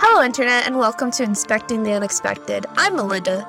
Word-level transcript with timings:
Hello, 0.00 0.22
Internet, 0.22 0.66
and 0.66 0.78
welcome 0.78 1.10
to 1.12 1.24
Inspecting 1.24 1.82
the 1.82 1.92
Unexpected. 1.92 2.66
I'm 2.76 2.94
Melinda. 2.94 3.44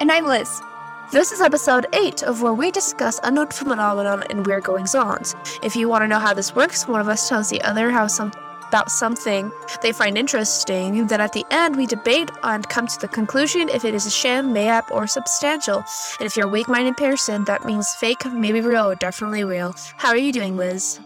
And 0.00 0.12
I'm 0.12 0.26
Liz. 0.26 0.62
This 1.10 1.32
is 1.32 1.40
episode 1.40 1.86
8 1.92 2.22
of 2.22 2.40
where 2.40 2.52
we 2.52 2.70
discuss 2.70 3.18
unknown 3.24 3.48
phenomenon 3.48 4.22
and 4.30 4.46
weird 4.46 4.62
goings 4.62 4.94
ons. 4.94 5.34
If 5.60 5.74
you 5.74 5.88
want 5.88 6.02
to 6.02 6.08
know 6.08 6.20
how 6.20 6.34
this 6.34 6.54
works, 6.54 6.86
one 6.86 7.00
of 7.00 7.08
us 7.08 7.28
tells 7.28 7.50
the 7.50 7.60
other 7.62 7.90
how 7.90 8.06
some 8.06 8.30
about 8.68 8.90
something 8.90 9.50
they 9.82 9.92
find 9.92 10.16
interesting, 10.16 11.06
then 11.06 11.20
at 11.20 11.32
the 11.32 11.44
end 11.50 11.76
we 11.76 11.86
debate 11.86 12.30
and 12.42 12.68
come 12.68 12.86
to 12.86 13.00
the 13.00 13.08
conclusion 13.08 13.68
if 13.70 13.84
it 13.84 13.94
is 13.94 14.06
a 14.06 14.10
sham, 14.10 14.52
mayhap, 14.52 14.90
or 14.90 15.06
substantial. 15.06 15.78
And 16.20 16.26
if 16.26 16.36
you're 16.36 16.46
a 16.46 16.50
weak-minded 16.50 16.96
person, 16.96 17.44
that 17.44 17.64
means 17.64 17.92
fake, 17.94 18.24
maybe 18.26 18.60
real, 18.60 18.90
or 18.90 18.94
definitely 18.94 19.44
real. 19.44 19.74
How 19.96 20.08
are 20.10 20.16
you 20.16 20.32
doing, 20.32 20.56
Liz? 20.56 21.00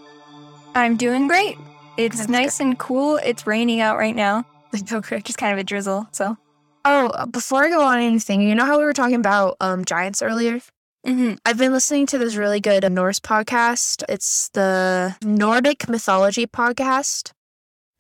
I'm 0.75 0.97
doing 0.97 1.29
great. 1.29 1.56
It's 1.97 2.19
That's 2.19 2.29
nice 2.29 2.61
and 2.61 2.79
cool. 2.79 3.17
It's 3.17 3.47
raining 3.47 3.81
out 3.81 3.98
right 3.98 4.17
now. 4.17 4.45
okay. 4.92 5.20
Just 5.20 5.39
kind 5.39 5.53
of 5.53 5.59
a 5.59 5.65
drizzle. 5.65 6.06
So, 6.12 6.37
Oh, 6.84 7.27
before 7.27 7.65
I 7.65 7.69
go 7.69 7.83
on 7.83 7.98
anything, 8.01 8.41
you 8.41 8.55
know 8.56 8.65
how 8.65 8.79
we 8.79 8.84
were 8.84 8.92
talking 8.92 9.17
about 9.17 9.56
um 9.61 9.84
giants 9.84 10.23
earlier? 10.23 10.61
mm-hmm. 11.06 11.34
I've 11.45 11.59
been 11.59 11.73
listening 11.73 12.06
to 12.06 12.19
this 12.19 12.34
really 12.37 12.61
good 12.61 12.91
Norse 12.91 13.20
podcast. 13.20 14.03
It's 14.09 14.48
the 14.51 15.17
Nordic 15.23 15.89
mythology 15.89 16.47
podcast. 16.47 17.33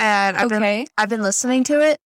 And 0.02 0.36
I've 0.36 0.48
been 0.48 0.62
okay. 0.64 0.86
I've 0.98 1.08
been 1.08 1.22
listening 1.22 1.62
to 1.64 1.80
it. 1.80 1.98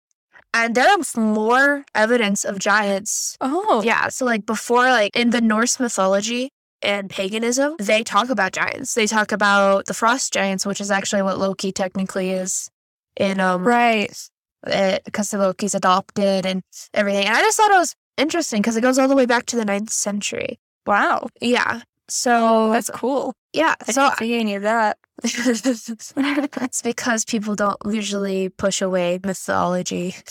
And 0.53 0.75
there 0.75 0.99
is 0.99 1.15
more 1.15 1.85
evidence 1.95 2.43
of 2.43 2.59
giants. 2.59 3.37
Oh, 3.39 3.81
Yeah. 3.83 4.09
So 4.09 4.25
like 4.25 4.45
before, 4.45 4.83
like 4.83 5.15
in 5.15 5.29
the 5.29 5.41
Norse 5.41 5.79
mythology 5.79 6.49
and 6.81 7.09
paganism, 7.09 7.75
they 7.79 8.03
talk 8.03 8.29
about 8.29 8.51
giants. 8.51 8.93
They 8.93 9.07
talk 9.07 9.31
about 9.31 9.85
the 9.85 9.93
frost 9.93 10.33
giants, 10.33 10.65
which 10.65 10.81
is 10.81 10.91
actually 10.91 11.21
what 11.21 11.39
Loki 11.39 11.71
technically 11.71 12.31
is 12.31 12.69
in 13.15 13.39
um 13.39 13.65
right. 13.65 14.13
because 14.61 15.33
Loki's 15.33 15.73
adopted 15.73 16.45
and 16.45 16.63
everything. 16.93 17.25
And 17.25 17.35
I 17.35 17.41
just 17.41 17.57
thought 17.57 17.71
it 17.71 17.77
was 17.77 17.95
interesting 18.17 18.61
because 18.61 18.75
it 18.75 18.81
goes 18.81 18.99
all 18.99 19.07
the 19.07 19.15
way 19.15 19.25
back 19.25 19.45
to 19.47 19.55
the 19.55 19.65
ninth 19.65 19.91
century. 19.91 20.59
Wow. 20.85 21.29
Yeah. 21.39 21.81
So 22.07 22.71
That's 22.71 22.89
cool. 22.89 23.33
yeah. 23.53 23.75
I 23.87 23.91
So 23.91 24.03
didn't 24.03 24.17
see 24.19 24.39
any 24.39 24.55
of 24.55 24.63
that. 24.63 24.97
it's 25.23 26.81
because 26.81 27.25
people 27.25 27.55
don't 27.55 27.77
usually 27.89 28.49
push 28.49 28.81
away 28.81 29.19
mythology. 29.23 30.15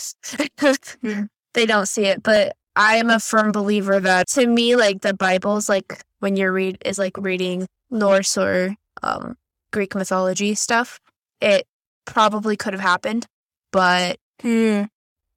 They 1.53 1.65
don't 1.65 1.87
see 1.87 2.05
it, 2.05 2.21
but 2.21 2.55
I 2.75 2.97
am 2.97 3.09
a 3.09 3.19
firm 3.19 3.53
believer 3.53 3.97
that 4.01 4.27
to 4.29 4.45
me, 4.45 4.75
like 4.75 5.01
the 5.01 5.13
Bible's 5.13 5.69
like 5.69 6.03
when 6.19 6.35
you're 6.35 6.51
read 6.51 6.77
is 6.83 6.99
like 6.99 7.17
reading 7.17 7.65
Norse 7.89 8.37
or 8.37 8.75
um, 9.01 9.37
Greek 9.71 9.95
mythology 9.95 10.53
stuff. 10.55 10.99
It 11.39 11.65
probably 12.05 12.57
could 12.57 12.73
have 12.73 12.81
happened, 12.81 13.25
but 13.71 14.17
Hmm. 14.41 14.83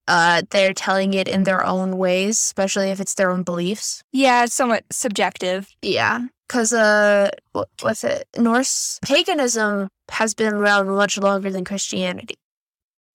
Uh, 0.08 0.42
they're 0.50 0.74
telling 0.74 1.14
it 1.14 1.28
in 1.28 1.44
their 1.44 1.64
own 1.64 1.96
ways, 1.98 2.36
especially 2.38 2.90
if 2.90 2.98
it's 2.98 3.14
their 3.14 3.30
own 3.30 3.44
beliefs. 3.44 4.02
Yeah, 4.12 4.44
it's 4.44 4.54
somewhat 4.54 4.84
subjective. 4.90 5.68
Yeah, 5.82 6.26
because 6.48 6.72
uh, 6.72 7.30
what, 7.52 7.68
what's 7.82 8.02
it? 8.02 8.26
Norse 8.36 8.98
paganism 9.02 9.88
has 10.08 10.34
been 10.34 10.52
around 10.54 10.88
much 10.88 11.18
longer 11.18 11.50
than 11.50 11.64
Christianity. 11.64 12.34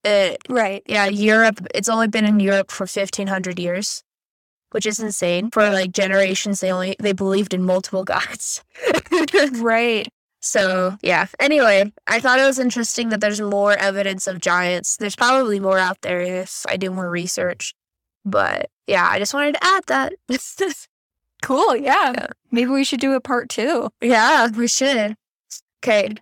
It, 0.06 0.38
Right. 0.50 0.84
yeah, 0.86 1.08
Europe. 1.08 1.66
It's 1.74 1.90
only 1.90 2.08
been 2.08 2.26
in 2.26 2.40
Europe 2.40 2.72
for 2.72 2.86
fifteen 2.86 3.28
hundred 3.28 3.58
years, 3.60 4.04
which 4.72 4.86
is 4.86 5.00
insane. 5.00 5.50
For 5.52 5.70
like 5.70 5.92
generations, 5.92 6.60
they 6.60 6.72
only 6.72 6.96
they 7.00 7.14
believed 7.14 7.54
in 7.54 7.64
multiple 7.64 8.04
gods. 8.16 8.64
Right. 9.54 10.08
So 10.44 10.98
yeah. 11.02 11.28
Anyway, 11.40 11.92
I 12.06 12.20
thought 12.20 12.40
it 12.40 12.46
was 12.46 12.60
interesting 12.60 13.10
that 13.10 13.22
there's 13.22 13.40
more 13.40 13.74
evidence 13.74 14.28
of 14.28 14.42
giants. 14.42 14.98
There's 14.98 15.16
probably 15.16 15.60
more 15.60 15.80
out 15.80 16.02
there 16.02 16.22
if 16.22 16.66
I 16.68 16.76
do 16.76 16.92
more 16.92 17.10
research. 17.10 17.74
But 18.26 18.70
yeah, 18.86 19.08
I 19.10 19.20
just 19.20 19.34
wanted 19.34 19.56
to 19.56 19.64
add 19.64 19.84
that. 19.88 20.14
Cool. 21.44 21.76
Yeah. 21.76 22.14
Yeah. 22.16 22.28
Maybe 22.52 22.72
we 22.72 22.86
should 22.86 23.02
do 23.02 23.14
a 23.14 23.20
part 23.20 23.50
two. 23.50 23.90
Yeah, 24.02 24.48
we 24.48 24.66
should. 24.66 25.18
Okay. 25.84 26.14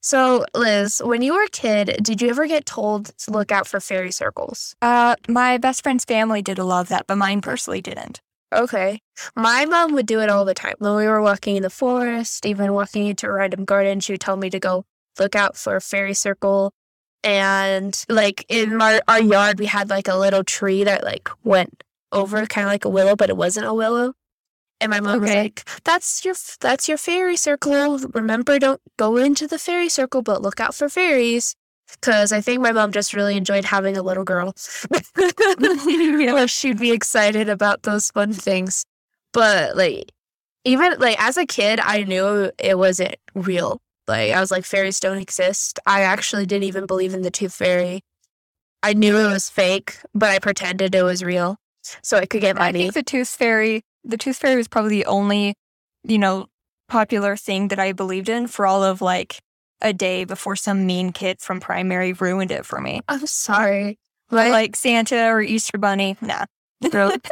So, 0.00 0.44
Liz, 0.54 1.02
when 1.04 1.22
you 1.22 1.34
were 1.34 1.42
a 1.42 1.48
kid, 1.48 1.98
did 2.02 2.22
you 2.22 2.28
ever 2.28 2.46
get 2.46 2.64
told 2.64 3.06
to 3.18 3.32
look 3.32 3.50
out 3.50 3.66
for 3.66 3.80
fairy 3.80 4.12
circles? 4.12 4.76
Uh, 4.80 5.16
my 5.26 5.58
best 5.58 5.82
friend's 5.82 6.04
family 6.04 6.40
did 6.40 6.58
a 6.58 6.64
lot 6.64 6.82
of 6.82 6.88
that, 6.88 7.08
but 7.08 7.18
mine 7.18 7.40
personally 7.40 7.80
didn't. 7.80 8.20
Okay. 8.52 9.00
My 9.34 9.64
mom 9.64 9.94
would 9.94 10.06
do 10.06 10.20
it 10.20 10.30
all 10.30 10.44
the 10.44 10.54
time. 10.54 10.74
When 10.78 10.94
we 10.96 11.06
were 11.06 11.22
walking 11.22 11.56
in 11.56 11.62
the 11.62 11.70
forest, 11.70 12.46
even 12.46 12.72
walking 12.72 13.06
into 13.06 13.26
a 13.26 13.32
random 13.32 13.64
garden, 13.64 14.00
she 14.00 14.12
would 14.12 14.20
tell 14.20 14.36
me 14.36 14.50
to 14.50 14.60
go 14.60 14.84
look 15.18 15.34
out 15.34 15.56
for 15.56 15.76
a 15.76 15.80
fairy 15.80 16.14
circle. 16.14 16.72
And 17.22 18.00
like 18.08 18.44
in 18.48 18.80
our, 18.80 19.00
our 19.08 19.20
yard, 19.20 19.58
we 19.58 19.66
had 19.66 19.90
like 19.90 20.08
a 20.08 20.16
little 20.16 20.44
tree 20.44 20.84
that 20.84 21.04
like 21.04 21.28
went 21.42 21.82
over 22.12 22.44
kind 22.46 22.66
of 22.66 22.72
like 22.72 22.84
a 22.84 22.88
willow, 22.88 23.16
but 23.16 23.30
it 23.30 23.36
wasn't 23.36 23.66
a 23.66 23.74
willow. 23.74 24.14
And 24.80 24.90
my 24.90 25.00
mom 25.00 25.20
was 25.22 25.30
like, 25.30 25.64
"That's 25.84 26.24
your 26.24 26.34
that's 26.60 26.88
your 26.88 26.98
fairy 26.98 27.36
circle. 27.36 27.98
Remember, 28.12 28.58
don't 28.58 28.80
go 28.98 29.16
into 29.16 29.46
the 29.46 29.58
fairy 29.58 29.88
circle, 29.88 30.20
but 30.20 30.42
look 30.42 30.60
out 30.60 30.74
for 30.74 30.88
fairies." 30.88 31.56
Because 32.00 32.32
I 32.32 32.40
think 32.40 32.60
my 32.60 32.72
mom 32.72 32.92
just 32.92 33.14
really 33.14 33.36
enjoyed 33.36 33.64
having 33.64 33.96
a 33.96 34.02
little 34.02 34.24
girl. 34.24 34.54
Where 35.16 36.48
she'd 36.48 36.78
be 36.78 36.92
excited 36.92 37.48
about 37.48 37.82
those 37.82 38.10
fun 38.10 38.32
things. 38.32 38.84
But 39.32 39.76
like 39.76 40.12
even 40.64 40.98
like 40.98 41.20
as 41.20 41.36
a 41.36 41.46
kid, 41.46 41.80
I 41.80 42.04
knew 42.04 42.50
it 42.58 42.78
wasn't 42.78 43.16
real. 43.34 43.80
Like 44.06 44.32
I 44.32 44.40
was 44.40 44.50
like, 44.50 44.64
fairies 44.64 45.00
don't 45.00 45.18
exist. 45.18 45.78
I 45.86 46.02
actually 46.02 46.46
didn't 46.46 46.64
even 46.64 46.86
believe 46.86 47.14
in 47.14 47.22
the 47.22 47.30
tooth 47.30 47.54
fairy. 47.54 48.02
I 48.82 48.92
knew 48.92 49.16
it 49.16 49.32
was 49.32 49.48
fake, 49.48 49.96
but 50.14 50.28
I 50.28 50.38
pretended 50.38 50.94
it 50.94 51.02
was 51.02 51.24
real 51.24 51.56
so 52.02 52.18
I 52.18 52.26
could 52.26 52.40
get 52.40 52.56
I 52.56 52.66
money. 52.66 52.82
think 52.82 52.94
the 52.94 53.02
tooth 53.02 53.28
fairy, 53.28 53.82
the 54.04 54.16
tooth 54.16 54.36
fairy 54.36 54.56
was 54.56 54.68
probably 54.68 54.98
the 54.98 55.06
only, 55.06 55.54
you 56.02 56.18
know, 56.18 56.48
popular 56.88 57.36
thing 57.36 57.68
that 57.68 57.78
I 57.78 57.92
believed 57.92 58.28
in 58.28 58.46
for 58.46 58.66
all 58.66 58.82
of 58.82 59.00
like 59.00 59.40
a 59.82 59.92
day 59.92 60.24
before 60.24 60.56
some 60.56 60.86
mean 60.86 61.12
kid 61.12 61.40
from 61.40 61.60
primary 61.60 62.12
ruined 62.12 62.50
it 62.50 62.64
for 62.66 62.80
me. 62.80 63.00
I'm 63.08 63.26
sorry. 63.26 63.98
What? 64.30 64.50
like 64.50 64.74
Santa 64.76 65.26
or 65.28 65.40
Easter 65.42 65.78
Bunny, 65.78 66.16
nah. 66.20 66.46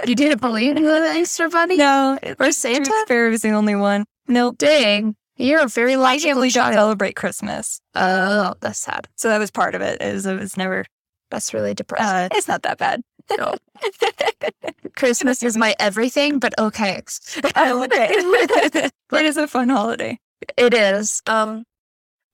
You 0.07 0.15
didn't 0.15 0.41
believe 0.41 0.77
in 0.77 0.85
the 0.85 1.15
Easter 1.17 1.49
Bunny? 1.49 1.77
No, 1.77 2.19
Or 2.39 2.47
tooth 2.47 2.55
Santa? 2.55 3.05
fairy 3.09 3.31
was 3.31 3.43
the 3.43 3.51
only 3.51 3.75
one. 3.75 4.05
Nope. 4.29 4.57
Dang. 4.59 5.17
You're 5.37 5.63
a 5.63 5.67
very 5.69 5.95
I 5.97 6.19
can't 6.19 6.39
logical 6.39 6.51
child. 6.51 6.75
celebrate 6.75 7.17
Christmas. 7.17 7.81
Oh, 7.95 8.55
that's 8.61 8.79
sad. 8.79 9.09
So 9.17 9.29
that 9.29 9.39
was 9.39 9.51
part 9.51 9.75
of 9.75 9.81
it. 9.83 10.01
Is 10.03 10.27
it 10.27 10.39
was 10.39 10.57
never. 10.57 10.85
That's 11.31 11.53
really 11.55 11.75
depressing. 11.75 12.07
Uh, 12.07 12.29
it's 12.33 12.47
not 12.49 12.63
that 12.63 12.79
bad. 12.79 13.03
No. 13.39 13.55
Christmas 14.97 15.43
is 15.43 15.57
my 15.57 15.75
everything, 15.81 16.39
but 16.39 16.55
okay. 16.59 17.01
Oh, 17.57 17.85
okay. 17.85 18.09
it 18.11 19.25
is 19.25 19.37
a 19.37 19.47
fun 19.49 19.69
holiday. 19.71 20.19
It 20.57 20.75
is. 20.75 21.23
Um, 21.27 21.65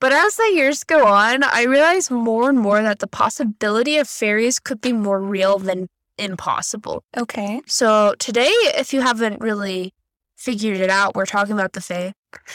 but 0.00 0.12
as 0.12 0.36
the 0.36 0.53
years 0.54 0.84
go 0.84 1.06
on, 1.06 1.42
I 1.42 1.64
realize 1.64 2.10
more 2.10 2.48
and 2.48 2.59
more 2.59 2.82
that 2.82 3.00
the 3.00 3.06
possibility 3.06 3.98
of 3.98 4.09
fairies 4.09 4.59
could 4.59 4.81
be 4.81 4.92
more 4.92 5.20
real 5.20 5.59
than 5.59 5.88
impossible. 6.19 7.04
Okay. 7.16 7.60
So 7.66 8.14
today, 8.19 8.53
if 8.76 8.92
you 8.92 9.00
haven't 9.00 9.41
really 9.41 9.92
figured 10.37 10.78
it 10.78 10.91
out, 10.91 11.14
we're 11.14 11.26
talking 11.26 11.54
about 11.54 11.72
the 11.72 11.81
Fae. 11.81 12.12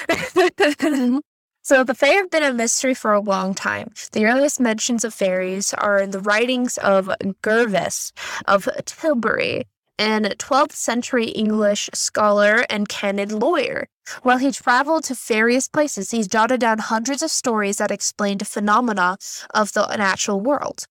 so 1.62 1.84
the 1.84 1.96
Fae 1.96 2.08
have 2.08 2.30
been 2.30 2.44
a 2.44 2.53
mystery 2.53 2.94
for 2.94 3.14
a 3.14 3.20
long 3.20 3.53
time. 3.53 3.92
The 4.14 4.26
earliest 4.26 4.59
mentions 4.59 5.03
of 5.03 5.14
fairies 5.14 5.74
are 5.74 6.00
in 6.00 6.12
the 6.12 6.20
writings 6.20 6.78
of 6.78 7.09
Gervase 7.42 8.12
of 8.48 8.70
Tilbury, 8.86 9.66
an 9.98 10.24
12th 10.24 10.74
century 10.74 11.28
English 11.28 11.90
scholar 11.94 12.66
and 12.70 12.90
canon 12.90 13.40
lawyer. 13.40 13.88
While 14.22 14.38
he 14.38 14.52
traveled 14.52 15.06
to 15.06 15.16
various 15.16 15.67
places, 15.67 16.12
he's 16.12 16.28
jotted 16.28 16.59
down 16.59 16.79
hundreds 16.79 17.22
of 17.22 17.32
stories 17.32 17.78
that 17.78 17.91
explained 17.91 18.47
phenomena 18.47 19.17
of 19.53 19.73
the 19.73 19.88
natural 19.96 20.41
world. 20.41 20.85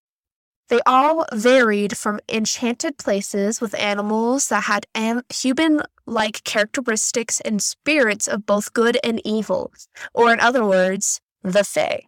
They 0.69 0.81
all 0.87 1.27
varied 1.35 1.99
from 1.99 2.21
enchanted 2.29 2.97
places 2.97 3.61
with 3.61 3.75
animals 3.79 4.49
that 4.49 4.65
had 4.65 4.87
am- 4.95 5.23
human 5.29 5.83
like 6.07 6.45
characteristics 6.45 7.41
and 7.41 7.61
spirits 7.61 8.27
of 8.27 8.47
both 8.47 8.73
good 8.73 8.99
and 9.05 9.21
evil, 9.25 9.73
or 10.15 10.33
in 10.33 10.41
other 10.41 10.65
words, 10.65 11.21
the 11.43 11.65
Fae. 11.65 12.05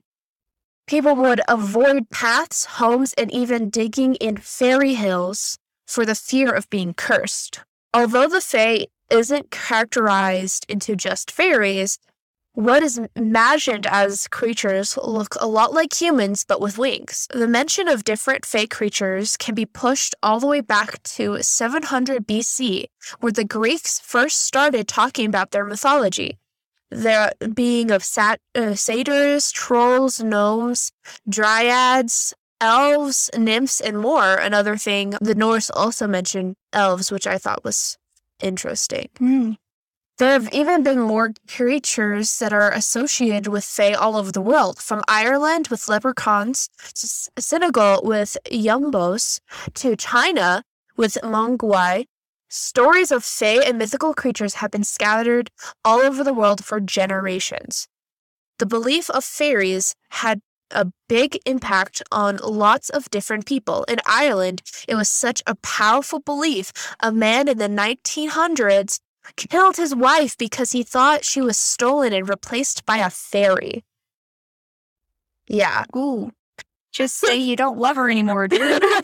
People 0.87 1.17
would 1.17 1.41
avoid 1.49 2.09
paths, 2.11 2.65
homes, 2.65 3.15
and 3.15 3.33
even 3.33 3.71
digging 3.71 4.15
in 4.17 4.37
fairy 4.37 4.95
hills 4.95 5.59
for 5.87 6.07
the 6.07 6.15
fear 6.15 6.53
of 6.53 6.71
being 6.71 6.95
cursed. 6.95 7.61
Although 7.93 8.29
the 8.29 8.41
Fae 8.41 8.87
isn't 9.11 9.51
characterized 9.51 10.67
into 10.69 10.97
just 10.97 11.31
fairies, 11.31 11.99
what 12.55 12.85
is 12.85 13.01
imagined 13.17 13.85
as 13.87 14.29
creatures 14.29 14.97
look 15.03 15.35
a 15.41 15.47
lot 15.47 15.73
like 15.73 16.01
humans 16.01 16.45
but 16.47 16.61
with 16.61 16.79
wings. 16.79 17.27
The 17.35 17.49
mention 17.49 17.89
of 17.89 18.05
different 18.05 18.47
fey 18.47 18.69
creatures 18.69 19.37
can 19.37 19.57
be 19.57 19.67
pushed 19.67 20.15
all 20.23 20.39
the 20.39 20.47
way 20.47 20.61
back 20.61 21.03
to 21.03 21.43
700 21.43 22.27
BC, 22.27 22.87
where 23.19 23.33
the 23.33 23.45
Greeks 23.45 23.99
first 23.99 24.43
started 24.43 24.87
talking 24.87 25.27
about 25.27 25.51
their 25.51 25.65
mythology. 25.65 26.39
Their 26.91 27.33
being 27.55 27.91
of 27.91 28.05
sat- 28.05 28.41
uh, 28.55 28.75
satyrs, 28.77 29.51
trolls, 29.51 30.23
gnomes, 30.23 30.93
dryads, 31.29 32.35
elves, 32.61 33.31
nymphs, 33.37 33.81
and 33.81 33.99
more. 33.99 34.37
Another 34.37 34.77
thing, 34.77 35.15
the 35.21 35.35
Norse 35.35 35.71
also 35.71 36.07
mentioned 36.07 36.57
elves, 36.73 37.11
which 37.11 37.27
I 37.27 37.39
thought 37.39 37.65
was 37.65 37.99
interesting. 38.41 39.09
Mm. 39.21 39.57
There 40.19 40.31
have 40.31 40.53
even 40.53 40.85
been 40.85 41.01
more 41.01 41.33
creatures 41.49 42.39
that 42.39 42.53
are 42.53 42.71
associated 42.71 43.49
with 43.49 43.65
Fae 43.65 43.95
all 43.95 44.17
over 44.17 44.31
the 44.31 44.41
world, 44.41 44.79
from 44.79 45.03
Ireland 45.09 45.69
with 45.69 45.89
leprechauns, 45.89 46.69
to 46.95 47.43
Senegal 47.43 48.01
with 48.05 48.37
yumboes, 48.49 49.41
to 49.75 49.97
China 49.97 50.63
with 50.97 51.19
mongwai. 51.25 52.05
Stories 52.49 53.11
of 53.11 53.25
Fae 53.25 53.61
and 53.67 53.77
mythical 53.77 54.15
creatures 54.15 54.55
have 54.55 54.71
been 54.71 54.85
scattered 54.85 55.51
all 55.85 55.99
over 55.99 56.23
the 56.23 56.35
world 56.35 56.65
for 56.65 56.79
generations. 56.79 57.89
The 58.61 58.67
belief 58.67 59.11
of 59.11 59.25
fairies 59.25 59.97
had 60.11 60.41
a 60.75 60.93
big 61.09 61.39
impact 61.47 62.03
on 62.11 62.39
lots 62.39 62.91
of 62.91 63.11
different 63.11 63.47
people. 63.47 63.85
In 63.85 63.99
Ireland, 64.07 64.63
it 64.89 64.95
was 64.95 65.09
such 65.09 65.43
a 65.47 65.55
powerful 65.57 66.21
belief. 66.21 66.73
A 67.01 67.13
man 67.13 67.49
in 67.49 67.59
the 67.59 67.69
1900s 67.69 69.01
killed 69.37 69.77
his 69.77 69.95
wife 69.95 70.37
because 70.37 70.73
he 70.73 70.83
thought 70.83 71.25
she 71.25 71.41
was 71.41 71.59
stolen 71.59 72.13
and 72.13 72.29
replaced 72.29 72.85
by 72.85 72.99
a 72.99 73.11
fairy. 73.11 73.85
Yeah. 75.49 75.85
Ooh. 75.97 76.33
Just 76.93 77.17
say 77.17 77.37
you 77.37 77.57
don't 77.57 77.79
love 77.79 77.97
her 77.97 78.09
anymore, 78.09 78.49
dude. 78.49 78.85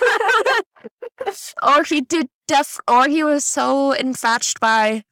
or 1.62 1.84
he 1.84 2.00
did 2.00 2.28
def 2.46 2.78
or 2.88 3.08
he 3.08 3.24
was 3.24 3.44
so 3.44 3.92
infatuated 3.92 4.60
by 4.60 5.04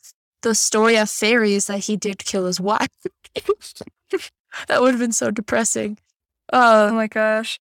the 0.43 0.54
story 0.54 0.96
of 0.96 1.11
fairies 1.11 1.66
that 1.66 1.81
he 1.81 1.96
did 1.96 2.25
kill 2.25 2.46
his 2.46 2.61
wife. 2.61 2.88
that 4.69 4.81
would 4.81 4.93
have 4.93 5.00
been 5.00 5.12
so 5.12 5.31
depressing. 5.31 5.99
Oh 6.53 6.93
my 6.93 7.06
gosh. 7.06 7.59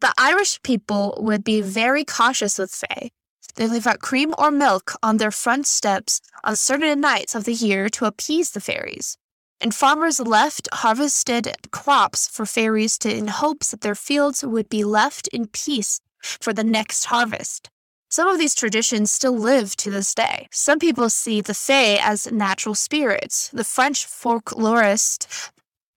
the 0.00 0.12
Irish 0.18 0.62
people 0.62 1.18
would 1.20 1.44
be 1.44 1.60
very 1.60 2.04
cautious 2.04 2.58
with 2.58 2.70
Fae. 2.70 3.10
They 3.56 3.68
leave 3.68 3.86
out 3.86 4.00
cream 4.00 4.34
or 4.38 4.50
milk 4.50 4.92
on 5.02 5.18
their 5.18 5.30
front 5.30 5.66
steps 5.66 6.20
on 6.42 6.56
certain 6.56 7.00
nights 7.00 7.34
of 7.34 7.44
the 7.44 7.52
year 7.52 7.88
to 7.90 8.06
appease 8.06 8.52
the 8.52 8.60
fairies. 8.60 9.18
And 9.60 9.74
farmers 9.74 10.18
left 10.18 10.68
harvested 10.72 11.56
crops 11.70 12.28
for 12.28 12.46
fairies 12.46 12.98
to 12.98 13.14
in 13.14 13.28
hopes 13.28 13.70
that 13.70 13.82
their 13.82 13.94
fields 13.94 14.42
would 14.42 14.68
be 14.68 14.84
left 14.84 15.28
in 15.28 15.46
peace 15.46 16.00
for 16.22 16.52
the 16.52 16.64
next 16.64 17.04
harvest. 17.06 17.68
Some 18.10 18.28
of 18.28 18.38
these 18.38 18.54
traditions 18.54 19.10
still 19.10 19.36
live 19.36 19.76
to 19.76 19.90
this 19.90 20.14
day. 20.14 20.48
Some 20.50 20.78
people 20.78 21.08
see 21.08 21.40
the 21.40 21.54
Fae 21.54 21.98
as 22.02 22.30
natural 22.30 22.74
spirits. 22.74 23.48
The 23.52 23.64
French 23.64 24.06
folklorist 24.06 25.50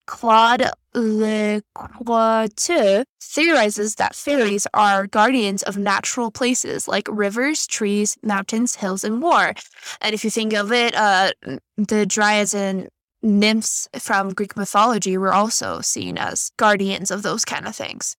Claude 0.06 0.72
Lecouteux 0.94 1.64
theorizes 3.22 3.96
that 3.96 4.16
fairies 4.16 4.68
are 4.74 5.08
guardians 5.08 5.64
of 5.64 5.78
natural 5.78 6.32
places 6.32 6.88
like 6.88 7.08
rivers, 7.10 7.68
trees, 7.68 8.18
mountains, 8.24 8.76
hills, 8.76 9.04
and 9.04 9.20
more. 9.20 9.54
And 10.02 10.14
if 10.14 10.24
you 10.24 10.30
think 10.30 10.54
of 10.54 10.72
it, 10.72 10.96
uh, 10.96 11.32
the 11.78 12.06
dryads 12.06 12.56
and 12.56 12.88
nymphs 13.22 13.88
from 14.00 14.30
Greek 14.30 14.56
mythology 14.56 15.18
were 15.18 15.34
also 15.34 15.82
seen 15.82 16.18
as 16.18 16.52
guardians 16.58 17.12
of 17.12 17.24
those 17.24 17.44
kind 17.44 17.68
of 17.68 17.76
things. 17.76 18.16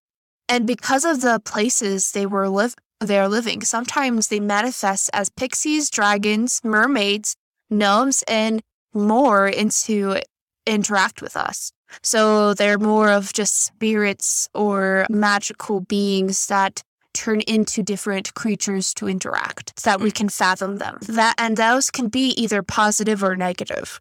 And 0.48 0.66
because 0.66 1.04
of 1.04 1.20
the 1.22 1.40
places 1.44 2.12
they 2.12 2.26
were 2.26 2.48
live 2.48 2.74
they're 3.00 3.28
living, 3.28 3.62
sometimes 3.62 4.28
they 4.28 4.40
manifest 4.40 5.10
as 5.12 5.28
pixies, 5.28 5.90
dragons, 5.90 6.62
mermaids, 6.64 7.36
gnomes, 7.68 8.24
and 8.26 8.62
more 8.94 9.46
into 9.46 10.18
interact 10.66 11.20
with 11.20 11.36
us. 11.36 11.72
So 12.02 12.54
they're 12.54 12.78
more 12.78 13.10
of 13.10 13.32
just 13.32 13.62
spirits 13.62 14.48
or 14.54 15.06
magical 15.10 15.80
beings 15.80 16.46
that 16.46 16.82
turn 17.12 17.40
into 17.42 17.82
different 17.82 18.34
creatures 18.34 18.92
to 18.94 19.08
interact 19.08 19.72
so 19.78 19.90
that 19.90 20.00
we 20.00 20.10
can 20.10 20.28
fathom 20.28 20.76
them. 20.76 20.98
That 21.02 21.34
and 21.38 21.56
those 21.56 21.90
can 21.90 22.08
be 22.08 22.28
either 22.40 22.62
positive 22.62 23.24
or 23.24 23.36
negative. 23.36 24.00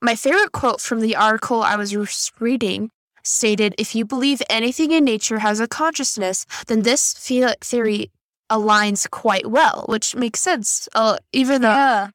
My 0.00 0.14
favorite 0.16 0.52
quote 0.52 0.80
from 0.80 1.00
the 1.00 1.16
article 1.16 1.62
I 1.62 1.76
was 1.76 1.94
reading 2.40 2.90
stated 3.22 3.74
if 3.78 3.94
you 3.94 4.04
believe 4.04 4.42
anything 4.50 4.90
in 4.92 5.04
nature 5.04 5.38
has 5.38 5.60
a 5.60 5.68
consciousness, 5.68 6.46
then 6.66 6.82
this 6.82 7.12
theory 7.12 8.10
aligns 8.50 9.08
quite 9.10 9.46
well, 9.46 9.84
which 9.88 10.14
makes 10.14 10.40
sense. 10.40 10.88
Uh, 10.94 11.16
even 11.32 11.62
though 11.62 11.68
Yeah. 11.68 12.08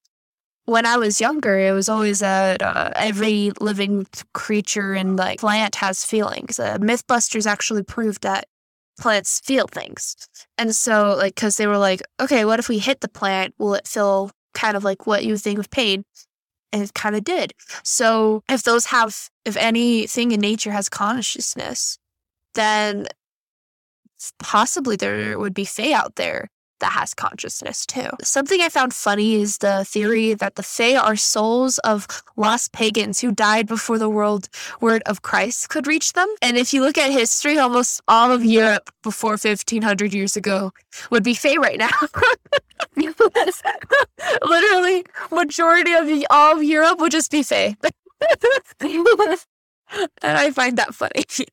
When 0.69 0.85
I 0.85 0.97
was 0.97 1.19
younger, 1.19 1.57
it 1.57 1.71
was 1.71 1.89
always 1.89 2.19
that 2.19 2.61
uh, 2.61 2.91
every 2.95 3.51
living 3.59 4.07
creature 4.33 4.93
and 4.93 5.17
like 5.17 5.39
plant 5.39 5.75
has 5.75 6.05
feelings. 6.05 6.59
Uh, 6.59 6.77
Mythbusters 6.77 7.45
actually 7.45 7.83
proved 7.83 8.21
that 8.21 8.45
plants 8.99 9.39
feel 9.39 9.67
things, 9.67 10.15
and 10.57 10.75
so 10.75 11.15
like 11.17 11.35
because 11.35 11.57
they 11.57 11.67
were 11.67 11.77
like, 11.77 12.01
okay, 12.19 12.45
what 12.45 12.59
if 12.59 12.69
we 12.69 12.79
hit 12.79 13.01
the 13.01 13.09
plant? 13.09 13.55
Will 13.57 13.73
it 13.73 13.87
feel 13.87 14.31
kind 14.53 14.77
of 14.77 14.83
like 14.83 15.07
what 15.07 15.25
you 15.25 15.37
think 15.37 15.59
of 15.59 15.69
pain? 15.69 16.03
And 16.71 16.83
it 16.83 16.93
kind 16.93 17.15
of 17.15 17.23
did. 17.23 17.53
So 17.83 18.43
if 18.47 18.61
those 18.61 18.85
have, 18.87 19.29
if 19.43 19.57
anything 19.57 20.31
in 20.31 20.39
nature 20.39 20.71
has 20.71 20.87
consciousness, 20.87 21.97
then 22.53 23.07
possibly 24.37 24.95
there 24.95 25.39
would 25.39 25.55
be 25.55 25.65
Fae 25.65 25.93
out 25.93 26.15
there 26.15 26.49
that 26.79 26.91
has 26.93 27.13
consciousness 27.13 27.85
too. 27.85 28.09
Something 28.23 28.61
I 28.61 28.69
found 28.69 28.93
funny 28.93 29.35
is 29.35 29.59
the 29.59 29.85
theory 29.85 30.33
that 30.33 30.55
the 30.55 30.63
Fae 30.63 30.95
are 30.95 31.15
souls 31.15 31.77
of 31.79 32.07
lost 32.35 32.71
pagans 32.71 33.19
who 33.19 33.31
died 33.31 33.67
before 33.67 33.97
the 33.97 34.09
world 34.09 34.49
word 34.81 35.01
of 35.05 35.21
Christ 35.21 35.69
could 35.69 35.87
reach 35.87 36.13
them. 36.13 36.27
And 36.41 36.57
if 36.57 36.73
you 36.73 36.81
look 36.81 36.97
at 36.97 37.11
history, 37.11 37.57
almost 37.57 38.01
all 38.07 38.31
of 38.31 38.43
Europe 38.43 38.89
before 39.03 39.31
1500 39.31 40.13
years 40.13 40.35
ago 40.35 40.71
would 41.09 41.23
be 41.23 41.33
Fae 41.33 41.55
right 41.55 41.77
now. 41.77 41.89
Literally, 44.41 45.05
majority 45.31 45.93
of 45.93 46.09
all 46.29 46.57
of 46.57 46.63
Europe 46.63 46.99
would 46.99 47.11
just 47.11 47.31
be 47.31 47.43
Fae. 47.43 47.75
and 48.81 49.37
I 50.21 50.51
find 50.51 50.77
that 50.77 50.93
funny. 50.93 51.23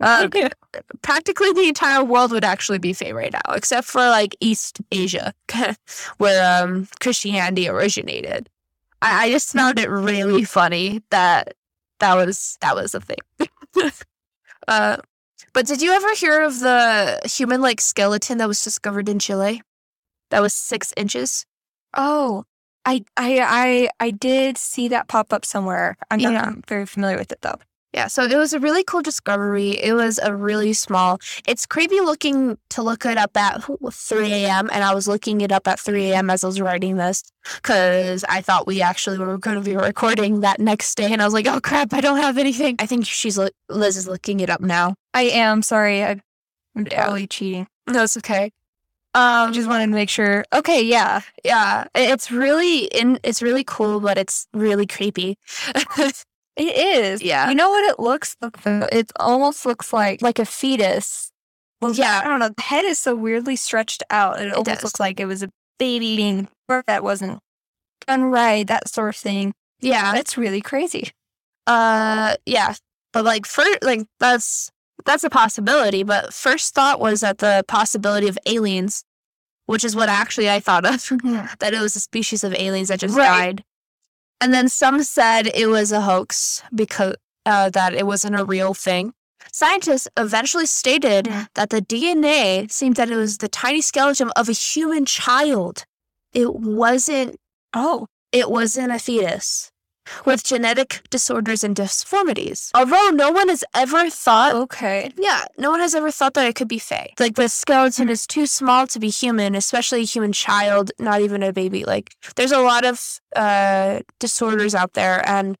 Um, 0.00 0.30
practically 1.02 1.52
the 1.52 1.68
entire 1.68 2.02
world 2.04 2.32
would 2.32 2.44
actually 2.44 2.78
be 2.78 2.92
Fae 2.92 3.12
right 3.12 3.32
now, 3.32 3.54
except 3.54 3.86
for 3.86 4.00
like 4.00 4.36
East 4.40 4.80
Asia, 4.90 5.32
where 6.18 6.62
um, 6.64 6.88
Christianity 7.00 7.68
originated. 7.68 8.48
I, 9.00 9.26
I 9.26 9.30
just 9.30 9.52
found 9.52 9.78
it 9.78 9.88
really 9.90 10.44
funny 10.44 11.02
that 11.10 11.54
that 12.00 12.14
was 12.14 12.58
that 12.60 12.74
was 12.74 12.94
a 12.94 13.00
thing. 13.00 13.18
uh, 14.68 14.96
but 15.52 15.66
did 15.66 15.82
you 15.82 15.92
ever 15.92 16.14
hear 16.14 16.42
of 16.42 16.60
the 16.60 17.20
human-like 17.24 17.80
skeleton 17.80 18.38
that 18.38 18.48
was 18.48 18.62
discovered 18.62 19.08
in 19.08 19.18
Chile? 19.18 19.62
That 20.30 20.40
was 20.40 20.54
six 20.54 20.94
inches. 20.96 21.44
Oh, 21.94 22.44
I, 22.86 23.04
I, 23.16 23.38
I, 23.40 23.88
I 24.06 24.10
did 24.10 24.56
see 24.56 24.88
that 24.88 25.06
pop 25.08 25.32
up 25.32 25.44
somewhere. 25.44 25.96
I'm 26.10 26.20
not 26.20 26.32
Yeah. 26.32 26.52
very 26.66 26.86
familiar 26.86 27.18
with 27.18 27.30
it 27.32 27.42
though. 27.42 27.58
Yeah, 27.94 28.06
so 28.06 28.22
it 28.24 28.36
was 28.36 28.54
a 28.54 28.58
really 28.58 28.82
cool 28.84 29.02
discovery. 29.02 29.72
It 29.72 29.92
was 29.92 30.18
a 30.22 30.34
really 30.34 30.72
small. 30.72 31.18
It's 31.46 31.66
creepy 31.66 32.00
looking 32.00 32.56
to 32.70 32.82
look 32.82 33.04
it 33.04 33.18
up 33.18 33.36
at 33.36 33.62
3 33.92 34.32
a.m. 34.32 34.70
And 34.72 34.82
I 34.82 34.94
was 34.94 35.06
looking 35.06 35.42
it 35.42 35.52
up 35.52 35.68
at 35.68 35.78
3 35.78 36.10
a.m. 36.10 36.30
as 36.30 36.42
I 36.42 36.46
was 36.46 36.58
writing 36.58 36.96
this 36.96 37.22
because 37.56 38.24
I 38.30 38.40
thought 38.40 38.66
we 38.66 38.80
actually 38.80 39.18
were 39.18 39.36
going 39.36 39.56
to 39.56 39.62
be 39.62 39.76
recording 39.90 40.40
that 40.40 40.58
next 40.58 40.94
day. 40.94 41.12
And 41.12 41.20
I 41.20 41.26
was 41.26 41.34
like, 41.34 41.46
oh 41.46 41.60
crap, 41.60 41.92
I 41.92 42.00
don't 42.00 42.16
have 42.16 42.38
anything. 42.38 42.76
I 42.78 42.86
think 42.86 43.04
she's 43.04 43.38
Liz 43.68 43.96
is 43.98 44.08
looking 44.08 44.40
it 44.40 44.48
up 44.48 44.62
now. 44.62 44.94
I 45.12 45.24
am 45.24 45.60
sorry. 45.60 46.02
I, 46.02 46.22
I'm 46.74 46.86
Yeah. 46.90 47.04
totally 47.04 47.26
cheating. 47.26 47.66
No, 47.86 48.04
it's 48.04 48.16
okay. 48.16 48.52
Um, 49.14 49.52
just 49.52 49.68
wanted 49.68 49.88
to 49.88 49.92
make 49.92 50.08
sure. 50.08 50.46
Okay, 50.54 50.82
yeah. 50.82 51.20
yeah, 51.44 51.84
it's 51.94 52.30
really 52.30 52.84
in. 52.86 53.20
It's 53.22 53.42
really 53.42 53.64
cool, 53.64 54.00
but 54.00 54.16
it's 54.16 54.46
really 54.54 54.86
creepy. 54.86 55.36
It 56.68 56.76
is. 57.04 57.22
Yeah. 57.22 57.48
You 57.48 57.54
know 57.54 57.70
what 57.70 57.84
it 57.90 57.98
looks 57.98 58.36
like? 58.40 58.56
It 58.66 59.10
almost 59.18 59.66
looks 59.66 59.92
like 59.92 60.22
like 60.22 60.38
a 60.38 60.44
fetus. 60.44 61.30
Well, 61.80 61.92
Yeah. 61.92 62.20
I 62.24 62.28
don't 62.28 62.38
know. 62.38 62.50
The 62.56 62.62
head 62.62 62.84
is 62.84 62.98
so 62.98 63.14
weirdly 63.14 63.56
stretched 63.56 64.02
out. 64.10 64.40
It, 64.40 64.52
almost 64.52 64.66
does. 64.66 64.84
looks 64.84 65.00
like 65.00 65.18
it 65.20 65.26
was 65.26 65.42
a 65.42 65.48
baby 65.78 66.16
being 66.16 66.48
birthed 66.70 66.86
that 66.86 67.02
wasn't 67.02 67.40
done 68.06 68.24
right. 68.24 68.66
That 68.66 68.88
sort 68.88 69.08
of 69.10 69.16
thing. 69.16 69.52
yeah, 69.80 70.12
That's 70.12 70.36
really 70.38 70.60
crazy. 70.60 71.10
Uh, 71.66 72.34
yeah, 72.46 72.74
but 73.12 73.24
like 73.24 73.46
for 73.46 73.64
like 73.82 74.06
that's 74.20 74.70
that's 75.04 75.24
a 75.24 75.30
possibility. 75.30 76.02
But 76.02 76.32
first 76.32 76.74
thought 76.74 77.00
was 77.00 77.20
that 77.20 77.38
the 77.38 77.64
possibility 77.68 78.28
of 78.28 78.38
aliens, 78.46 79.02
which 79.66 79.84
is 79.84 79.94
what 79.96 80.08
actually 80.08 80.50
I 80.50 80.60
thought 80.60 80.84
of, 80.84 81.08
that 81.60 81.74
it 81.74 81.80
was 81.80 81.96
a 81.96 82.00
species 82.00 82.44
of 82.44 82.54
aliens 82.54 82.88
that 82.88 83.00
just 83.00 83.16
Right. 83.16 83.26
died, 83.56 83.64
and 84.42 84.52
then 84.52 84.68
some 84.68 85.02
said 85.02 85.50
it 85.54 85.68
was 85.68 85.92
a 85.92 86.02
hoax 86.02 86.62
because 86.74 87.14
uh, 87.46 87.70
that 87.70 87.94
it 87.94 88.06
wasn't 88.06 88.38
a 88.38 88.44
real 88.44 88.74
thing. 88.74 89.14
Scientists 89.52 90.08
eventually 90.16 90.66
stated 90.66 91.26
that 91.54 91.70
the 91.70 91.80
DNA 91.80 92.70
seemed 92.70 92.96
that 92.96 93.10
it 93.10 93.16
was 93.16 93.38
the 93.38 93.48
tiny 93.48 93.80
skeleton 93.80 94.30
of 94.36 94.48
a 94.48 94.52
human 94.52 95.04
child. 95.06 95.84
It 96.34 96.54
wasn't. 96.54 97.36
Oh, 97.74 98.06
It 98.32 98.50
wasn't 98.50 98.92
a 98.92 98.98
fetus. 98.98 99.71
With 100.24 100.42
genetic 100.44 101.02
disorders 101.10 101.62
and 101.64 101.76
deformities. 101.76 102.70
Although 102.74 103.10
no 103.10 103.30
one 103.30 103.48
has 103.48 103.64
ever 103.74 104.10
thought 104.10 104.54
Okay. 104.54 105.12
yeah, 105.16 105.44
no 105.58 105.70
one 105.70 105.80
has 105.80 105.94
ever 105.94 106.10
thought 106.10 106.34
that 106.34 106.46
it 106.48 106.54
could 106.56 106.68
be 106.68 106.78
Fae. 106.78 107.10
Like 107.18 107.36
the 107.36 107.48
skeleton 107.48 108.08
is 108.08 108.26
too 108.26 108.46
small 108.46 108.86
to 108.88 108.98
be 108.98 109.08
human, 109.10 109.54
especially 109.54 110.00
a 110.02 110.04
human 110.04 110.32
child, 110.32 110.90
not 110.98 111.20
even 111.20 111.42
a 111.42 111.52
baby. 111.52 111.84
Like 111.84 112.14
there's 112.36 112.52
a 112.52 112.60
lot 112.60 112.84
of 112.84 113.20
uh 113.36 114.00
disorders 114.18 114.74
out 114.74 114.92
there 114.94 115.26
and 115.28 115.56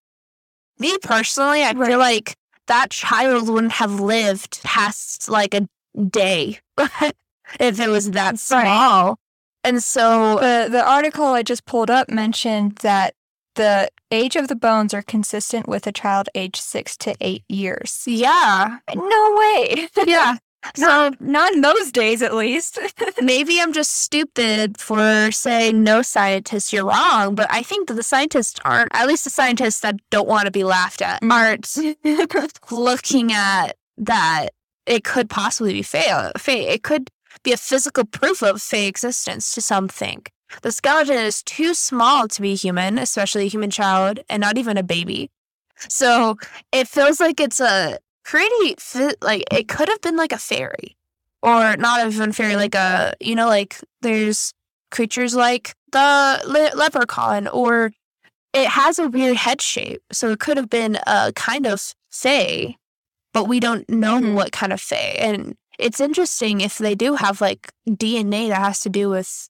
me 0.78 0.96
personally, 1.02 1.62
I 1.62 1.72
Right. 1.72 1.88
feel 1.90 1.98
like 1.98 2.34
that 2.66 2.90
child 2.90 3.48
wouldn't 3.48 3.72
have 3.74 4.00
lived 4.00 4.60
past 4.62 5.28
like 5.28 5.54
a 5.54 5.68
day 6.10 6.58
if 7.60 7.78
it 7.80 7.88
was 7.88 8.10
that 8.12 8.38
small. 8.38 9.18
And 9.64 9.82
so 9.82 10.36
The 10.40 10.68
the 10.70 10.84
article 10.88 11.26
I 11.26 11.42
just 11.42 11.64
pulled 11.66 11.90
up 11.90 12.08
mentioned 12.10 12.76
that 12.82 13.14
the 13.54 13.88
age 14.10 14.36
of 14.36 14.48
the 14.48 14.56
bones 14.56 14.94
are 14.94 15.02
consistent 15.02 15.68
with 15.68 15.86
a 15.86 15.92
child 15.92 16.28
aged 16.34 16.62
six 16.62 16.96
to 16.98 17.14
eight 17.20 17.44
years. 17.48 18.02
yeah. 18.06 18.78
No 18.94 19.36
way. 19.36 19.88
Yeah. 20.06 20.36
So 20.76 20.86
not, 20.86 21.20
not 21.20 21.52
in 21.54 21.60
those 21.60 21.90
days, 21.90 22.22
at 22.22 22.34
least. 22.34 22.78
maybe 23.20 23.60
I'm 23.60 23.72
just 23.72 23.90
stupid 24.00 24.78
for 24.78 25.32
saying 25.32 25.82
no 25.82 26.02
scientists, 26.02 26.72
you're 26.72 26.86
wrong, 26.86 27.34
but 27.34 27.48
I 27.50 27.64
think 27.64 27.88
that 27.88 27.94
the 27.94 28.04
scientists 28.04 28.60
aren't, 28.64 28.94
at 28.94 29.08
least 29.08 29.24
the 29.24 29.30
scientists 29.30 29.80
that 29.80 29.96
don't 30.10 30.28
want 30.28 30.44
to 30.44 30.52
be 30.52 30.62
laughed 30.62 31.02
at, 31.02 31.20
mm. 31.20 31.32
aren't 31.32 32.62
looking 32.70 33.32
at 33.32 33.76
that 33.98 34.50
it 34.86 35.04
could 35.04 35.30
possibly 35.30 35.72
be 35.72 35.82
Fae. 35.82 36.32
Fae. 36.36 36.52
It 36.52 36.82
could 36.82 37.10
be 37.42 37.52
a 37.52 37.56
physical 37.56 38.04
proof 38.04 38.42
of 38.42 38.60
Fae 38.60 38.86
existence 38.86 39.54
to 39.54 39.60
some 39.60 39.88
think. 39.88 40.30
The 40.62 40.70
skeleton 40.72 41.16
is 41.18 41.42
too 41.42 41.74
small 41.74 42.28
to 42.28 42.42
be 42.42 42.54
human, 42.54 42.98
especially 42.98 43.44
a 43.46 43.48
human 43.48 43.70
child, 43.70 44.20
and 44.28 44.40
not 44.40 44.58
even 44.58 44.76
a 44.76 44.82
baby. 44.82 45.30
So 45.88 46.36
it 46.72 46.86
feels 46.88 47.18
like 47.20 47.40
it's 47.40 47.60
a 47.60 47.98
pretty, 48.24 48.76
like, 49.22 49.44
it 49.50 49.68
could 49.68 49.88
have 49.88 50.00
been 50.02 50.16
like 50.16 50.32
a 50.32 50.38
fairy 50.38 50.96
or 51.42 51.76
not 51.76 52.06
even 52.06 52.32
fairy, 52.32 52.54
like 52.56 52.74
a 52.74 53.14
you 53.20 53.34
know, 53.34 53.48
like 53.48 53.78
there's 54.02 54.52
creatures 54.90 55.34
like 55.34 55.74
the 55.90 56.40
le- 56.46 56.76
leprechaun, 56.78 57.48
or 57.48 57.92
it 58.52 58.68
has 58.68 58.98
a 58.98 59.08
weird 59.08 59.36
head 59.36 59.60
shape, 59.60 60.02
so 60.12 60.30
it 60.30 60.38
could 60.38 60.56
have 60.56 60.68
been 60.70 60.98
a 61.06 61.32
kind 61.34 61.66
of 61.66 61.94
fae, 62.10 62.76
but 63.32 63.48
we 63.48 63.58
don't 63.58 63.88
know 63.88 64.20
Mhm. 64.20 64.34
what 64.34 64.52
kind 64.52 64.72
of 64.72 64.80
fae. 64.80 65.16
And 65.18 65.56
it's 65.78 66.00
interesting 66.00 66.60
if 66.60 66.78
they 66.78 66.94
do 66.94 67.14
have 67.16 67.40
like 67.40 67.72
DNA 67.88 68.48
that 68.50 68.60
has 68.60 68.80
to 68.80 68.88
do 68.90 69.08
with, 69.10 69.48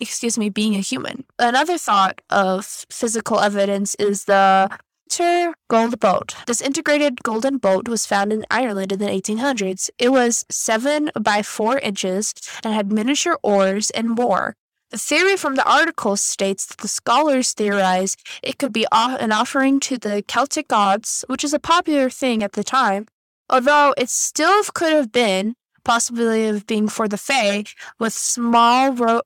excuse 0.00 0.38
me, 0.38 0.48
being 0.48 0.74
a 0.74 0.80
human. 0.80 1.24
Another 1.38 1.78
thought 1.78 2.20
of 2.30 2.64
physical 2.90 3.40
evidence 3.40 3.94
is 3.96 4.24
the 4.24 4.70
Sir 5.10 5.54
Gold 5.68 5.98
Boat. 6.00 6.34
This 6.46 6.60
integrated 6.60 7.22
golden 7.22 7.58
boat 7.58 7.88
was 7.88 8.06
found 8.06 8.32
in 8.32 8.44
Ireland 8.50 8.92
in 8.92 8.98
the 8.98 9.06
1800s. 9.06 9.90
It 9.98 10.10
was 10.10 10.44
7 10.50 11.10
by 11.18 11.42
4 11.42 11.78
inches 11.78 12.34
and 12.62 12.74
had 12.74 12.92
miniature 12.92 13.38
oars 13.42 13.90
and 13.90 14.10
more. 14.10 14.54
The 14.90 14.98
theory 14.98 15.36
from 15.36 15.56
the 15.56 15.70
article 15.70 16.16
states 16.16 16.64
that 16.66 16.78
the 16.78 16.88
scholars 16.88 17.52
theorize 17.52 18.16
it 18.42 18.58
could 18.58 18.72
be 18.72 18.86
an 18.92 19.32
offering 19.32 19.80
to 19.80 19.98
the 19.98 20.22
Celtic 20.26 20.68
gods, 20.68 21.24
which 21.26 21.44
is 21.44 21.52
a 21.52 21.58
popular 21.58 22.08
thing 22.08 22.42
at 22.42 22.52
the 22.52 22.64
time, 22.64 23.06
although 23.50 23.94
it 23.98 24.08
still 24.08 24.62
could 24.74 24.92
have 24.92 25.12
been 25.12 25.54
possibility 25.84 26.46
of 26.46 26.66
being 26.66 26.88
for 26.88 27.08
the 27.08 27.18
Fae 27.18 27.64
with 27.98 28.12
small 28.12 28.92
ro- 28.92 29.22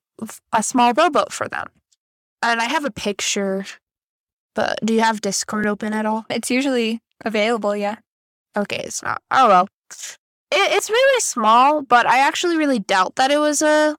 a 0.52 0.62
small 0.62 0.92
rowboat 0.92 1.32
for 1.32 1.48
them. 1.48 1.68
And 2.42 2.60
I 2.60 2.64
have 2.64 2.84
a 2.84 2.90
picture 2.90 3.64
but 4.54 4.78
do 4.84 4.94
you 4.94 5.00
have 5.00 5.20
Discord 5.20 5.66
open 5.66 5.92
at 5.92 6.06
all? 6.06 6.26
it's 6.28 6.50
usually 6.50 7.00
available, 7.24 7.74
yeah. 7.74 7.96
Okay, 8.56 8.82
it's 8.84 9.02
not. 9.02 9.22
Oh 9.30 9.48
well. 9.48 9.68
It, 10.50 10.72
it's 10.72 10.90
really 10.90 11.20
small, 11.20 11.82
but 11.82 12.06
I 12.06 12.18
actually 12.18 12.56
really 12.58 12.78
doubt 12.78 13.16
that 13.16 13.30
it 13.30 13.38
was 13.38 13.62
a 13.62 13.96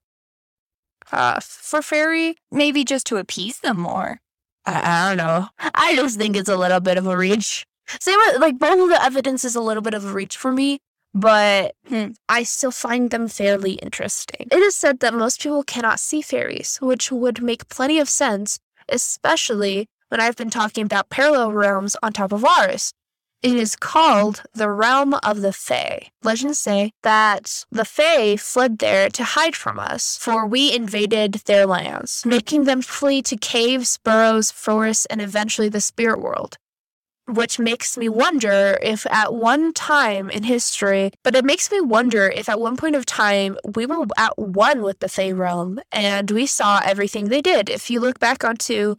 uh 1.11 1.39
for 1.41 1.81
fairy. 1.81 2.35
Maybe 2.51 2.83
just 2.83 3.07
to 3.07 3.17
appease 3.17 3.59
them 3.59 3.79
more. 3.79 4.19
I, 4.65 4.81
I 4.83 5.09
don't 5.09 5.17
know. 5.17 5.47
I 5.59 5.95
just 5.95 6.17
think 6.17 6.35
it's 6.35 6.49
a 6.49 6.57
little 6.57 6.79
bit 6.79 6.97
of 6.97 7.07
a 7.07 7.17
reach. 7.17 7.65
Same 7.99 8.17
with 8.27 8.39
like 8.39 8.59
both 8.59 8.79
of 8.79 8.89
the 8.89 9.03
evidence 9.03 9.43
is 9.43 9.55
a 9.55 9.61
little 9.61 9.81
bit 9.83 9.93
of 9.93 10.05
a 10.05 10.13
reach 10.13 10.37
for 10.37 10.51
me, 10.51 10.79
but 11.13 11.75
Hmm. 11.87 12.11
I 12.27 12.43
still 12.43 12.71
find 12.71 13.11
them 13.11 13.27
fairly 13.27 13.73
interesting. 13.73 14.47
It 14.51 14.59
is 14.59 14.75
said 14.75 14.99
that 14.99 15.13
most 15.13 15.41
people 15.41 15.63
cannot 15.63 15.99
see 15.99 16.21
fairies, 16.21 16.77
which 16.81 17.11
would 17.11 17.41
make 17.41 17.69
plenty 17.69 17.99
of 17.99 18.09
sense, 18.09 18.59
especially 18.89 19.87
when 20.09 20.19
I've 20.19 20.35
been 20.35 20.49
talking 20.49 20.85
about 20.85 21.09
parallel 21.09 21.51
realms 21.51 21.95
on 22.01 22.13
top 22.13 22.31
of 22.31 22.43
ours. 22.45 22.93
It 23.43 23.55
is 23.57 23.75
called 23.75 24.43
the 24.53 24.69
realm 24.69 25.15
of 25.15 25.41
the 25.41 25.51
Fae. 25.51 26.11
Legends 26.23 26.59
say 26.59 26.91
that 27.03 27.65
the 27.69 27.83
Fae 27.83 28.37
fled 28.37 28.79
there 28.79 29.09
to 29.09 29.23
hide 29.23 29.55
from 29.55 29.79
us, 29.79 30.17
for 30.17 30.47
we 30.47 30.73
invaded 30.73 31.33
their 31.45 31.65
lands, 31.65 32.25
making 32.25 32.63
them 32.63 32.81
flee 32.81 33.21
to 33.23 33.35
caves, 33.35 33.99
burrows, 34.01 34.49
forests, 34.49 35.05
and 35.07 35.21
eventually 35.21 35.67
the 35.67 35.81
spirit 35.81 36.21
world. 36.21 36.57
Which 37.27 37.57
makes 37.57 37.97
me 37.97 38.09
wonder 38.09 38.77
if 38.81 39.05
at 39.09 39.33
one 39.33 39.71
time 39.73 40.29
in 40.29 40.43
history, 40.43 41.11
but 41.23 41.35
it 41.35 41.45
makes 41.45 41.71
me 41.71 41.79
wonder 41.79 42.27
if 42.27 42.49
at 42.49 42.59
one 42.59 42.75
point 42.75 42.95
of 42.95 43.05
time 43.05 43.57
we 43.75 43.85
were 43.85 44.05
at 44.17 44.37
one 44.37 44.81
with 44.81 44.99
the 44.99 45.07
Fae 45.07 45.31
realm 45.31 45.79
and 45.91 46.29
we 46.29 46.45
saw 46.45 46.81
everything 46.83 47.29
they 47.29 47.41
did. 47.41 47.69
If 47.69 47.89
you 47.89 48.01
look 48.01 48.19
back 48.19 48.43
onto 48.43 48.95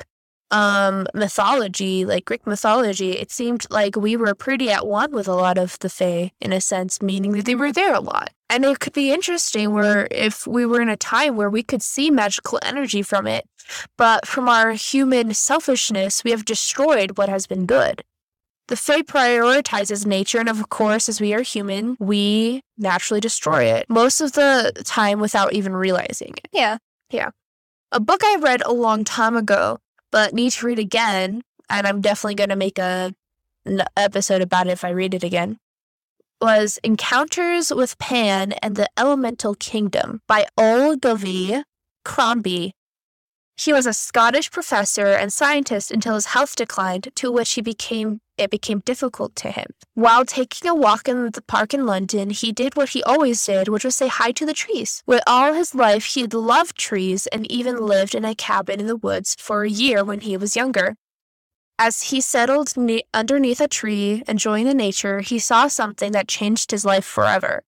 um 0.50 1.06
mythology 1.14 2.04
like 2.04 2.26
greek 2.26 2.46
mythology 2.46 3.12
it 3.12 3.30
seemed 3.30 3.66
like 3.70 3.96
we 3.96 4.14
were 4.14 4.34
pretty 4.34 4.70
at 4.70 4.86
one 4.86 5.10
with 5.10 5.26
a 5.26 5.34
lot 5.34 5.56
of 5.56 5.78
the 5.80 5.88
fae 5.88 6.30
in 6.40 6.52
a 6.52 6.60
sense 6.60 7.00
meaning 7.00 7.32
that 7.32 7.44
they 7.46 7.54
were 7.54 7.72
there 7.72 7.94
a 7.94 8.00
lot 8.00 8.30
and 8.50 8.64
it 8.64 8.78
could 8.78 8.92
be 8.92 9.12
interesting 9.12 9.72
where 9.72 10.06
if 10.10 10.46
we 10.46 10.66
were 10.66 10.82
in 10.82 10.88
a 10.88 10.96
time 10.96 11.36
where 11.36 11.50
we 11.50 11.62
could 11.62 11.82
see 11.82 12.10
magical 12.10 12.58
energy 12.62 13.02
from 13.02 13.26
it 13.26 13.48
but 13.96 14.26
from 14.26 14.48
our 14.48 14.72
human 14.72 15.32
selfishness 15.32 16.22
we 16.22 16.30
have 16.30 16.44
destroyed 16.44 17.16
what 17.16 17.30
has 17.30 17.46
been 17.46 17.64
good 17.64 18.02
the 18.68 18.76
fae 18.76 19.02
prioritizes 19.02 20.06
nature 20.06 20.38
and 20.38 20.48
of 20.48 20.68
course 20.68 21.08
as 21.08 21.20
we 21.20 21.34
are 21.34 21.42
human 21.42 21.96
we 22.00 22.60
naturally 22.78 23.20
destroy 23.20 23.64
it 23.64 23.84
most 23.88 24.20
of 24.20 24.32
the 24.32 24.72
time 24.84 25.20
without 25.20 25.52
even 25.52 25.74
realizing 25.74 26.32
it 26.36 26.48
Yeah. 26.52 26.78
Yeah. 27.10 27.30
A 27.92 28.00
book 28.00 28.22
I 28.24 28.38
read 28.40 28.60
a 28.66 28.72
long 28.72 29.04
time 29.04 29.36
ago, 29.36 29.78
but 30.10 30.34
need 30.34 30.50
to 30.52 30.66
read 30.66 30.80
again, 30.80 31.42
and 31.70 31.86
I'm 31.86 32.00
definitely 32.00 32.34
going 32.34 32.50
to 32.50 32.56
make 32.56 32.78
a 32.78 33.14
an 33.64 33.82
episode 33.96 34.42
about 34.42 34.66
it 34.66 34.72
if 34.72 34.84
I 34.84 34.90
read 34.90 35.14
it 35.14 35.22
again. 35.22 35.58
Was 36.40 36.78
Encounters 36.82 37.72
with 37.72 37.96
Pan 37.98 38.52
and 38.54 38.74
the 38.74 38.90
Elemental 38.98 39.54
Kingdom 39.54 40.20
by 40.26 40.46
Ogilvie 40.58 41.62
Crombie. 42.04 42.72
He 43.56 43.72
was 43.72 43.86
a 43.86 43.92
Scottish 43.92 44.50
professor 44.50 45.06
and 45.06 45.32
scientist 45.32 45.92
until 45.92 46.14
his 46.14 46.26
health 46.26 46.56
declined, 46.56 47.08
to 47.14 47.30
which 47.30 47.52
he 47.52 47.62
became 47.62 48.20
it 48.36 48.50
became 48.50 48.80
difficult 48.80 49.36
to 49.36 49.50
him. 49.50 49.66
While 49.94 50.24
taking 50.24 50.68
a 50.68 50.74
walk 50.74 51.08
in 51.08 51.30
the 51.30 51.42
park 51.42 51.74
in 51.74 51.86
London, 51.86 52.30
he 52.30 52.52
did 52.52 52.76
what 52.76 52.90
he 52.90 53.02
always 53.02 53.44
did, 53.44 53.68
which 53.68 53.84
was 53.84 53.96
say 53.96 54.08
hi 54.08 54.32
to 54.32 54.46
the 54.46 54.52
trees. 54.52 55.02
With 55.06 55.22
all 55.26 55.52
his 55.54 55.74
life, 55.74 56.04
he 56.04 56.26
loved 56.26 56.76
trees 56.76 57.26
and 57.28 57.50
even 57.50 57.76
lived 57.76 58.14
in 58.14 58.24
a 58.24 58.34
cabin 58.34 58.80
in 58.80 58.86
the 58.86 58.96
woods 58.96 59.36
for 59.38 59.62
a 59.62 59.70
year 59.70 60.04
when 60.04 60.20
he 60.20 60.36
was 60.36 60.56
younger. 60.56 60.96
As 61.78 62.02
he 62.02 62.20
settled 62.20 62.76
ne- 62.76 63.02
underneath 63.12 63.60
a 63.60 63.68
tree, 63.68 64.22
enjoying 64.28 64.66
the 64.66 64.74
nature, 64.74 65.20
he 65.20 65.38
saw 65.38 65.66
something 65.66 66.12
that 66.12 66.28
changed 66.28 66.70
his 66.70 66.84
life 66.84 67.04
forever. 67.04 67.64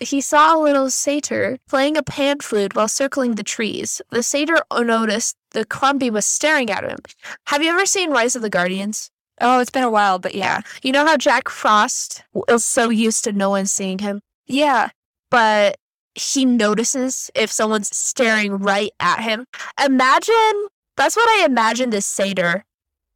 He 0.00 0.20
saw 0.20 0.56
a 0.56 0.60
little 0.60 0.90
satyr 0.90 1.58
playing 1.68 1.96
a 1.96 2.02
pan 2.02 2.40
flute 2.40 2.74
while 2.74 2.88
circling 2.88 3.36
the 3.36 3.44
trees. 3.44 4.02
The 4.10 4.24
satyr 4.24 4.58
noticed 4.72 5.36
the 5.52 5.64
Crombie 5.64 6.10
was 6.10 6.24
staring 6.24 6.68
at 6.68 6.82
him. 6.82 6.98
Have 7.46 7.62
you 7.62 7.70
ever 7.70 7.86
seen 7.86 8.10
Rise 8.10 8.34
of 8.34 8.42
the 8.42 8.50
Guardians? 8.50 9.12
Oh, 9.40 9.60
it's 9.60 9.70
been 9.70 9.82
a 9.84 9.90
while, 9.90 10.18
but 10.18 10.34
yeah. 10.34 10.60
You 10.82 10.92
know 10.92 11.04
how 11.06 11.16
Jack 11.16 11.48
Frost 11.48 12.22
is 12.48 12.64
so 12.64 12.90
used 12.90 13.24
to 13.24 13.32
no 13.32 13.50
one 13.50 13.66
seeing 13.66 13.98
him, 13.98 14.20
Yeah. 14.46 14.90
but 15.30 15.76
he 16.14 16.44
notices 16.44 17.30
if 17.34 17.50
someone's 17.50 17.94
staring 17.96 18.58
right 18.58 18.92
at 19.00 19.20
him. 19.20 19.46
Imagine 19.84 20.66
that's 20.96 21.16
what 21.16 21.28
I 21.40 21.44
imagine 21.44 21.90
this 21.90 22.06
satyr 22.06 22.64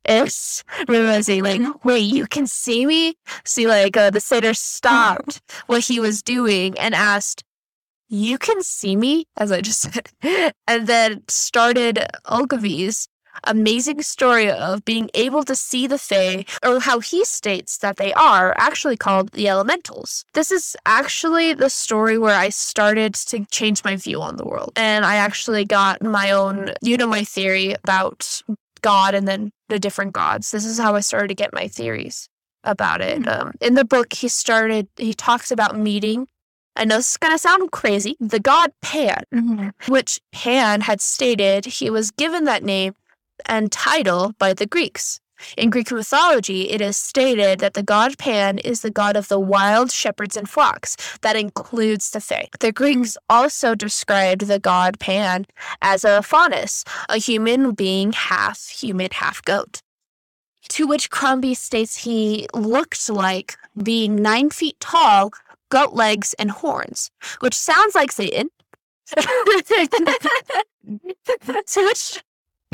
is 0.08 0.64
realizing, 0.88 1.44
like, 1.44 1.84
wait, 1.84 2.00
you 2.00 2.26
can 2.26 2.46
see 2.48 2.84
me? 2.86 3.14
See, 3.44 3.68
like, 3.68 3.96
uh, 3.96 4.10
the 4.10 4.18
satyr 4.20 4.54
stopped 4.54 5.40
what 5.66 5.84
he 5.84 6.00
was 6.00 6.22
doing 6.22 6.76
and 6.78 6.92
asked, 6.94 7.44
You 8.08 8.36
can 8.38 8.62
see 8.62 8.96
me? 8.96 9.26
As 9.36 9.52
I 9.52 9.60
just 9.60 9.80
said. 9.82 10.08
and 10.66 10.86
then 10.88 11.22
started 11.28 12.04
Ogilvie's 12.26 13.06
amazing 13.44 14.02
story 14.02 14.50
of 14.50 14.84
being 14.84 15.10
able 15.14 15.42
to 15.44 15.54
see 15.54 15.86
the 15.86 15.98
Fae, 15.98 16.44
or 16.64 16.80
how 16.80 17.00
he 17.00 17.24
states 17.24 17.78
that 17.78 17.96
they 17.96 18.12
are 18.14 18.54
actually 18.58 18.96
called 18.96 19.32
the 19.32 19.48
Elementals. 19.48 20.24
This 20.34 20.50
is 20.50 20.76
actually 20.86 21.54
the 21.54 21.70
story 21.70 22.18
where 22.18 22.36
I 22.36 22.48
started 22.48 23.14
to 23.14 23.44
change 23.46 23.84
my 23.84 23.96
view 23.96 24.20
on 24.20 24.36
the 24.36 24.44
world. 24.44 24.72
And 24.76 25.04
I 25.04 25.16
actually 25.16 25.64
got 25.64 26.02
my 26.02 26.30
own, 26.30 26.72
you 26.82 26.96
know, 26.96 27.06
my 27.06 27.24
theory 27.24 27.74
about 27.74 28.42
God 28.80 29.14
and 29.14 29.26
then 29.26 29.50
the 29.68 29.78
different 29.78 30.12
gods. 30.12 30.50
This 30.50 30.64
is 30.64 30.78
how 30.78 30.94
I 30.94 31.00
started 31.00 31.28
to 31.28 31.34
get 31.34 31.52
my 31.52 31.68
theories 31.68 32.28
about 32.64 33.00
it. 33.00 33.22
Hmm. 33.22 33.28
Um, 33.28 33.52
in 33.60 33.74
the 33.74 33.84
book, 33.84 34.12
he 34.12 34.28
started, 34.28 34.88
he 34.96 35.14
talks 35.14 35.50
about 35.50 35.78
meeting. 35.78 36.28
I 36.76 36.84
know 36.84 36.96
this 36.96 37.10
is 37.10 37.16
going 37.16 37.34
to 37.34 37.38
sound 37.38 37.72
crazy. 37.72 38.16
The 38.20 38.38
god 38.38 38.72
Pan, 38.82 39.24
which 39.88 40.20
Pan 40.30 40.82
had 40.82 41.00
stated 41.00 41.64
he 41.66 41.90
was 41.90 42.12
given 42.12 42.44
that 42.44 42.62
name 42.62 42.94
and 43.46 43.72
title 43.72 44.34
by 44.38 44.52
the 44.52 44.66
Greeks. 44.66 45.20
In 45.56 45.70
Greek 45.70 45.90
mythology, 45.92 46.70
it 46.70 46.80
is 46.80 46.96
stated 46.96 47.60
that 47.60 47.74
the 47.74 47.82
god 47.82 48.18
Pan 48.18 48.58
is 48.58 48.82
the 48.82 48.90
god 48.90 49.16
of 49.16 49.28
the 49.28 49.38
wild 49.38 49.92
shepherds 49.92 50.36
and 50.36 50.48
flocks. 50.48 50.96
That 51.22 51.36
includes 51.36 52.10
the 52.10 52.20
Fae. 52.20 52.48
The 52.60 52.72
Greeks 52.72 53.16
also 53.30 53.74
described 53.74 54.42
the 54.42 54.58
god 54.58 54.98
Pan 54.98 55.46
as 55.80 56.04
a 56.04 56.22
faunus, 56.22 56.84
a 57.08 57.18
human 57.18 57.72
being 57.72 58.12
half 58.12 58.68
human, 58.68 59.10
half 59.12 59.42
goat. 59.44 59.80
To 60.70 60.86
which 60.86 61.10
Crombie 61.10 61.54
states 61.54 61.96
he 61.96 62.46
looked 62.52 63.08
like 63.08 63.56
being 63.82 64.16
nine 64.16 64.50
feet 64.50 64.78
tall, 64.80 65.30
goat 65.70 65.94
legs, 65.94 66.34
and 66.38 66.50
horns, 66.50 67.10
which 67.40 67.54
sounds 67.54 67.94
like 67.94 68.12
Satan. 68.12 68.50
to 69.16 69.24
which 71.84 72.22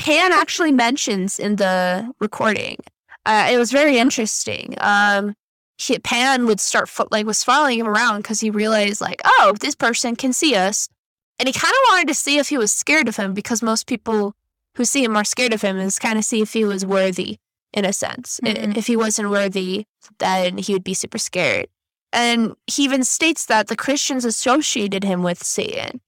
Pan 0.05 0.33
actually 0.33 0.71
mentions 0.71 1.39
in 1.41 1.57
the 1.57 2.13
recording. 2.21 2.77
Uh, 3.25 3.49
it 3.51 3.57
was 3.57 3.73
very 3.73 3.97
interesting. 3.97 4.75
Um, 4.79 5.35
he, 5.79 5.99
Pan 5.99 6.45
would 6.45 6.61
start 6.61 6.91
fo- 6.91 7.09
like 7.11 7.25
was 7.25 7.43
following 7.43 7.79
him 7.79 7.89
around 7.89 8.19
because 8.19 8.39
he 8.39 8.51
realized 8.51 9.01
like, 9.01 9.23
oh, 9.25 9.55
this 9.61 9.75
person 9.75 10.15
can 10.15 10.35
see 10.35 10.55
us, 10.55 10.91
and 11.39 11.47
he 11.49 11.55
kind 11.55 11.73
of 11.73 11.93
wanted 11.93 12.09
to 12.09 12.15
see 12.15 12.37
if 12.37 12.51
he 12.51 12.59
was 12.59 12.71
scared 12.71 13.09
of 13.09 13.17
him 13.17 13.33
because 13.33 13.63
most 13.63 13.87
people 13.87 14.35
who 14.77 14.85
see 14.85 15.03
him 15.03 15.17
are 15.17 15.25
scared 15.25 15.55
of 15.55 15.63
him 15.63 15.79
is 15.79 15.99
kind 15.99 16.19
of 16.19 16.25
see 16.25 16.43
if 16.43 16.53
he 16.53 16.67
was 16.67 16.85
worthy 16.85 17.39
in 17.73 17.87
a 17.87 17.93
sense. 17.93 18.41
Mhm. 18.45 18.77
If 18.77 18.87
he 18.87 18.97
wasn't 18.97 19.31
worthy, 19.31 19.87
then 20.19 20.59
he 20.59 20.75
would 20.75 20.85
be 20.85 20.95
super 20.95 21.19
scared. 21.19 21.69
And 22.13 22.55
he 22.67 22.85
even 22.85 23.05
states 23.05 23.47
that 23.47 23.69
the 23.69 23.77
Christians 23.77 24.27
associated 24.27 25.03
him 25.03 25.23
with 25.23 25.43
Satan. 25.43 26.03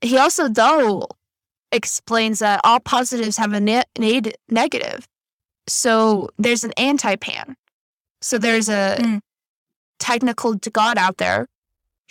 He 0.00 0.18
also, 0.18 0.48
though, 0.48 1.06
explains 1.72 2.38
that 2.40 2.60
all 2.64 2.80
positives 2.80 3.36
have 3.36 3.52
a 3.52 3.60
ne- 3.60 3.82
ne- 3.98 4.32
negative. 4.48 5.06
So 5.68 6.30
there's 6.38 6.64
an 6.64 6.72
anti 6.76 7.16
pan. 7.16 7.56
So 8.22 8.38
there's 8.38 8.68
a 8.68 8.96
Mm. 9.00 9.20
technical 9.98 10.54
god 10.54 10.96
out 10.98 11.16
there 11.18 11.46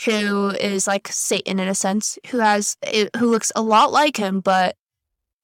who 0.05 0.49
is 0.49 0.87
like 0.87 1.07
Satan 1.09 1.59
in 1.59 1.67
a 1.67 1.75
sense, 1.75 2.17
who 2.29 2.39
has 2.39 2.75
eh, 2.83 3.07
who 3.17 3.27
looks 3.29 3.51
a 3.55 3.61
lot 3.61 3.91
like 3.91 4.17
him, 4.17 4.41
but 4.41 4.75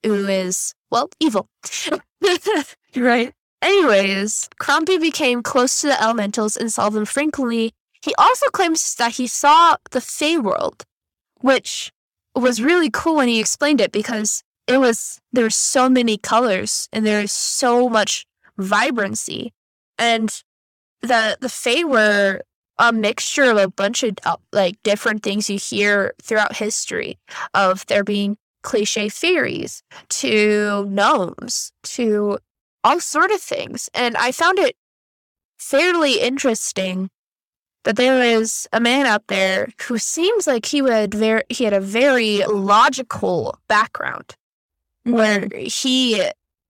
who 0.04 0.28
is 0.28 0.74
well 0.90 1.10
evil. 1.20 1.48
Right. 2.96 3.34
Anyways, 3.62 4.50
Crombie 4.60 4.98
became 4.98 5.42
close 5.44 5.80
to 5.82 5.88
the 5.88 6.02
elementals 6.04 6.58
and 6.58 6.72
saw 6.74 6.90
them 6.90 7.06
frequently. 7.06 7.72
He 8.02 8.14
also 8.18 8.48
claims 8.48 8.96
that 8.96 9.14
he 9.14 9.28
saw 9.28 9.78
the 9.92 10.02
Fey 10.02 10.38
world, 10.38 10.84
which 11.40 11.92
was 12.36 12.62
really 12.62 12.90
cool 12.90 13.18
when 13.18 13.28
he 13.28 13.40
explained 13.40 13.82
it 13.82 13.92
because 13.92 14.44
it 14.68 14.78
was 14.78 15.20
there 15.32 15.44
were 15.44 15.50
so 15.50 15.90
many 15.90 16.18
colors 16.18 16.88
and 16.94 17.06
there 17.06 17.22
is 17.22 17.32
so 17.32 17.90
much 17.90 18.26
vibrancy, 18.58 19.54
and 19.98 20.44
the 21.02 21.38
the 21.42 21.50
Fey 21.50 21.84
were 21.84 22.42
a 22.78 22.92
mixture 22.92 23.44
of 23.44 23.58
a 23.58 23.68
bunch 23.68 24.04
of 24.04 24.16
uh, 24.26 24.38
like 24.52 24.82
different 24.84 25.24
things 25.24 25.50
you 25.50 25.58
hear 25.58 26.14
throughout 26.22 26.56
history 26.56 27.20
of 27.54 27.86
there 27.88 28.04
being 28.04 28.38
cliche 28.64 29.10
fairies 29.10 29.84
to 30.10 30.86
gnomes 30.90 31.72
to 31.84 32.40
all 32.84 33.00
sort 33.00 33.32
of 33.32 33.42
things. 33.42 33.90
And 33.94 34.16
I 34.18 34.32
found 34.32 34.60
it 34.60 34.76
fairly 35.58 36.20
interesting 36.20 37.10
that 37.84 37.96
there 37.96 38.22
is 38.22 38.68
a 38.74 38.80
man 38.80 39.06
out 39.06 39.28
there 39.28 39.70
who 39.88 39.98
seems 39.98 40.48
like 40.48 40.66
he 40.66 40.82
would 40.82 41.14
ver- 41.14 41.44
he 41.50 41.64
had 41.64 41.74
a 41.74 41.82
very 41.82 42.44
logical 42.46 43.58
background 43.68 44.36
where 45.04 45.48
he 45.56 46.22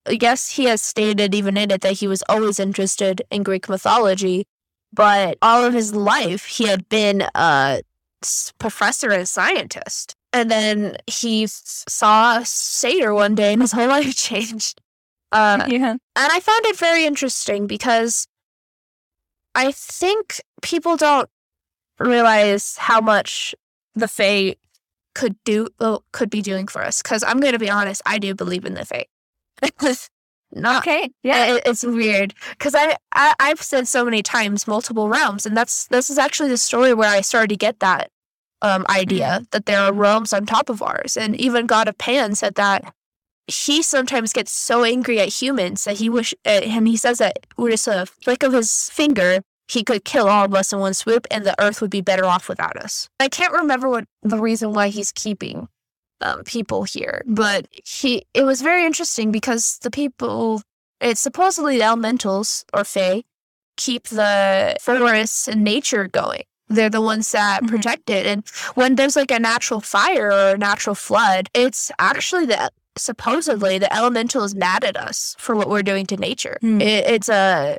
I 0.05 0.15
guess 0.15 0.49
he 0.49 0.65
has 0.65 0.81
stated 0.81 1.35
even 1.35 1.57
in 1.57 1.69
it 1.69 1.81
that 1.81 1.99
he 1.99 2.07
was 2.07 2.23
always 2.27 2.59
interested 2.59 3.21
in 3.29 3.43
Greek 3.43 3.69
mythology, 3.69 4.47
but 4.91 5.37
all 5.41 5.63
of 5.63 5.73
his 5.73 5.93
life 5.93 6.45
he 6.45 6.67
had 6.67 6.89
been 6.89 7.23
a 7.35 7.81
professor 8.57 9.11
and 9.11 9.27
scientist. 9.27 10.15
And 10.33 10.49
then 10.49 10.95
he 11.07 11.45
saw 11.47 12.39
a 12.39 12.45
satyr 12.45 13.13
one 13.13 13.35
day 13.35 13.53
and 13.53 13.61
his 13.61 13.73
whole 13.73 13.87
life 13.89 14.15
changed. 14.15 14.81
Uh, 15.33 15.65
yeah. 15.67 15.91
and 15.91 15.99
I 16.15 16.41
found 16.41 16.65
it 16.65 16.77
very 16.77 17.05
interesting 17.05 17.65
because 17.65 18.27
I 19.55 19.71
think 19.71 20.41
people 20.61 20.97
don't 20.97 21.29
realize 21.99 22.77
how 22.77 23.01
much 23.01 23.53
the 23.95 24.07
Fae 24.07 24.55
could 25.13 25.35
do 25.43 25.67
could 26.13 26.29
be 26.29 26.41
doing 26.41 26.67
for 26.67 26.81
us. 26.83 27.01
Because 27.01 27.23
I'm 27.23 27.39
going 27.39 27.53
to 27.53 27.59
be 27.59 27.69
honest, 27.69 28.01
I 28.05 28.17
do 28.17 28.33
believe 28.33 28.65
in 28.65 28.73
the 28.75 28.85
Fae. 28.85 29.05
Not 30.53 30.85
Okay. 30.85 31.09
Yeah. 31.23 31.55
it- 31.55 31.63
it's 31.65 31.83
weird 31.83 32.33
because 32.51 32.75
I, 32.75 32.95
I 33.13 33.33
I've 33.39 33.61
said 33.61 33.87
so 33.87 34.03
many 34.03 34.21
times 34.21 34.67
multiple 34.67 35.07
realms, 35.07 35.45
and 35.45 35.55
that's 35.55 35.87
this 35.87 36.09
is 36.09 36.17
actually 36.17 36.49
the 36.49 36.57
story 36.57 36.93
where 36.93 37.09
I 37.09 37.21
started 37.21 37.49
to 37.49 37.55
get 37.57 37.79
that 37.79 38.09
um 38.61 38.85
idea 38.89 39.43
that 39.51 39.65
there 39.65 39.79
are 39.79 39.93
realms 39.93 40.33
on 40.33 40.45
top 40.45 40.69
of 40.69 40.81
ours, 40.81 41.15
and 41.15 41.35
even 41.39 41.67
God 41.67 41.87
of 41.87 41.97
Pan 41.97 42.35
said 42.35 42.55
that 42.55 42.93
he 43.51 43.81
sometimes 43.81 44.33
gets 44.33 44.51
so 44.51 44.83
angry 44.83 45.19
at 45.19 45.29
humans 45.41 45.83
that 45.85 45.97
he 45.97 46.09
wish 46.09 46.33
uh, 46.45 46.49
and 46.49 46.87
he 46.87 46.97
says 46.97 47.17
that 47.19 47.39
with 47.57 47.71
just 47.71 47.87
a 47.87 48.05
flick 48.05 48.43
of 48.43 48.53
his 48.53 48.89
finger 48.89 49.41
he 49.67 49.83
could 49.83 50.03
kill 50.03 50.27
all 50.27 50.43
of 50.45 50.53
us 50.53 50.73
in 50.73 50.79
one 50.79 50.93
swoop, 50.93 51.25
and 51.31 51.45
the 51.45 51.55
Earth 51.57 51.79
would 51.79 51.89
be 51.91 52.01
better 52.01 52.25
off 52.25 52.49
without 52.49 52.75
us. 52.75 53.07
I 53.21 53.29
can't 53.29 53.53
remember 53.53 53.87
what 53.87 54.03
the 54.21 54.37
reason 54.37 54.73
why 54.73 54.89
he's 54.89 55.13
keeping 55.13 55.69
um, 56.19 56.43
people 56.43 56.83
here, 56.83 57.23
but 57.25 57.67
he 57.85 58.25
it 58.33 58.43
was 58.43 58.61
very 58.61 58.85
interesting 58.85 59.31
because 59.31 59.79
the 59.79 59.89
people 59.91 60.61
it's 60.99 61.21
supposedly 61.21 61.77
the 61.77 61.83
elementals 61.85 62.65
or 62.73 62.83
fae 62.83 63.23
keep 63.77 64.09
the 64.09 64.75
forests 64.81 65.47
and 65.47 65.63
nature 65.63 66.07
going. 66.07 66.43
They're 66.67 66.89
the 66.89 67.01
ones 67.01 67.31
that 67.31 67.63
Mhm. 67.63 67.69
protect 67.69 68.09
it. 68.09 68.25
And 68.25 68.43
when 68.75 68.95
there's 68.95 69.15
like 69.15 69.31
a 69.31 69.39
natural 69.39 69.79
fire 69.81 70.27
or 70.31 70.49
a 70.55 70.57
natural 70.57 70.95
flood, 70.95 71.49
it's 71.53 71.91
actually 71.97 72.45
the 72.45 72.71
supposedly 72.97 73.77
the 73.77 73.93
elemental 73.93 74.43
is 74.43 74.55
mad 74.55 74.83
at 74.83 74.97
us 74.97 75.35
for 75.39 75.55
what 75.55 75.69
we're 75.69 75.83
doing 75.83 76.05
to 76.07 76.17
nature. 76.17 76.57
Hmm. 76.61 76.81
It, 76.81 77.07
it's 77.07 77.29
a 77.29 77.77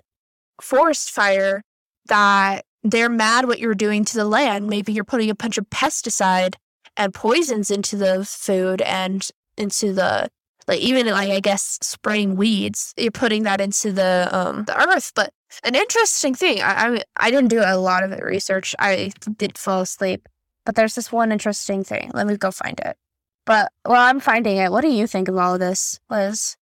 forest 0.61 1.11
fire 1.11 1.63
that 2.07 2.65
they're 2.83 3.09
mad 3.09 3.47
what 3.47 3.59
you're 3.59 3.75
doing 3.75 4.05
to 4.05 4.17
the 4.17 4.25
land. 4.25 4.69
Maybe 4.69 4.93
you're 4.93 5.05
putting 5.05 5.31
a 5.31 5.35
bunch 5.35 5.59
of 5.59 5.69
pesticide 5.71 6.55
and 6.97 7.15
poisons 7.15 7.71
into 7.71 7.97
the 7.97 8.25
food 8.25 8.83
and 8.83 9.27
into 9.57 9.93
the 9.93 10.29
like 10.69 10.81
even 10.81 11.07
like 11.07 11.31
I 11.31 11.41
guess 11.41 11.79
spraying 11.83 12.37
weeds. 12.37 12.95
You're 12.97 13.11
putting 13.11 13.45
that 13.45 13.61
into 13.61 13.93
the 13.93 14.29
um 14.31 14.65
the 14.65 14.77
earth. 14.77 15.13
But 15.15 15.33
an 15.65 15.75
interesting 15.75 16.35
thing, 16.35 16.61
I 16.63 16.97
I, 16.97 17.03
I 17.17 17.31
didn't 17.31 17.51
do 17.51 17.63
a 17.65 17.77
lot 17.77 18.05
of 18.05 18.19
research. 18.21 18.75
I 18.79 19.13
did 19.37 19.59
fall 19.59 19.83
asleep. 19.83 20.29
But 20.65 20.77
there's 20.77 20.95
this 20.95 21.11
one 21.11 21.33
interesting 21.33 21.83
thing. 21.83 22.13
Let 22.15 22.27
me 22.27 22.37
go 22.37 22.53
find 22.53 22.79
it. 22.81 22.97
But 23.45 23.73
well, 23.87 24.01
I'm 24.01 24.21
finding 24.21 24.57
it, 24.59 24.71
what 24.71 24.83
do 24.83 24.89
you 24.89 25.07
think 25.07 25.29
of 25.29 25.37
all 25.37 25.55
of 25.55 25.61
this, 25.61 25.99
Liz? 26.09 26.57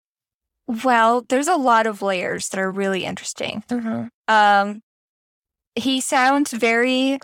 Well, 0.68 1.26
there's 1.28 1.48
a 1.48 1.56
lot 1.56 1.88
of 1.88 2.02
layers 2.02 2.50
that 2.50 2.60
are 2.60 2.72
really 2.72 3.04
interesting. 3.04 3.64
Mm-hmm. 3.70 4.08
Um, 4.28 4.82
he 5.76 6.00
sounds 6.00 6.52
very. 6.52 7.20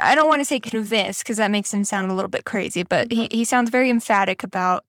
I 0.00 0.14
don't 0.14 0.28
want 0.28 0.40
to 0.40 0.44
say 0.44 0.60
convinced 0.60 1.24
because 1.24 1.38
that 1.38 1.50
makes 1.50 1.72
him 1.74 1.82
sound 1.84 2.10
a 2.10 2.14
little 2.14 2.28
bit 2.28 2.44
crazy, 2.44 2.82
but 2.84 3.10
he, 3.10 3.28
he 3.32 3.44
sounds 3.44 3.70
very 3.70 3.90
emphatic 3.90 4.44
about, 4.44 4.84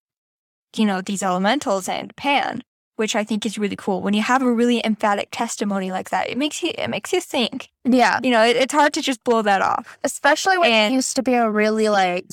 you 0.75 0.85
know, 0.85 1.01
these 1.01 1.23
elementals 1.23 1.89
and 1.89 2.15
Pan, 2.15 2.61
which 2.97 3.15
I 3.15 3.23
think 3.23 3.45
is 3.45 3.57
really 3.57 3.77
cool. 3.77 4.01
When 4.01 4.13
you 4.13 4.21
have 4.21 4.43
a 4.43 4.53
really 4.53 4.85
emphatic 4.85 5.29
testimony 5.31 5.91
like 5.91 6.11
that, 6.11 6.29
it 6.29 6.37
makes 6.37 6.61
you 6.61 6.73
it 6.77 6.89
makes 6.89 7.11
you 7.13 7.21
think. 7.21 7.69
Yeah. 7.85 8.19
You 8.21 8.29
know, 8.31 8.43
it, 8.43 8.57
it's 8.57 8.73
hard 8.73 8.93
to 8.93 9.01
just 9.01 9.23
blow 9.23 9.41
that 9.41 9.61
off. 9.61 9.97
Especially 10.03 10.57
when 10.57 10.71
And- 10.71 10.91
he 10.91 10.95
used 10.95 11.15
to 11.15 11.23
be 11.23 11.33
a 11.33 11.49
really 11.49 11.89
like 11.89 12.25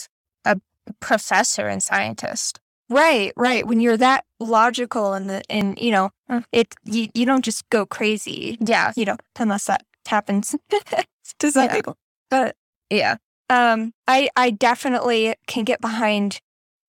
professor 1.01 1.67
and 1.69 1.83
scientist. 1.83 2.61
Right, 2.89 3.33
right. 3.37 3.67
When 3.67 3.81
you're 3.81 3.97
that 3.97 4.25
logical 4.39 5.13
and 5.15 5.29
the 5.29 5.43
and 5.51 5.79
you 5.79 5.91
know, 5.91 6.11
Mm. 6.31 6.45
it 6.53 6.75
you, 6.85 7.09
you 7.15 7.25
don't 7.25 7.45
just 7.45 7.69
go 7.71 7.87
crazy. 7.87 8.57
Yeah. 8.61 8.93
You 8.97 9.05
know, 9.05 9.17
unless 9.39 9.65
that 9.67 9.83
happens 10.07 10.55
to 11.39 11.53
some 11.53 11.65
Yeah. 11.65 11.75
people. 11.75 11.97
But 12.31 12.57
Yeah. 12.91 13.17
um 13.51 13.93
i 14.09 14.29
i 14.37 14.51
definitely 14.51 15.35
can 15.47 15.63
get 15.65 15.81
behind 15.81 16.41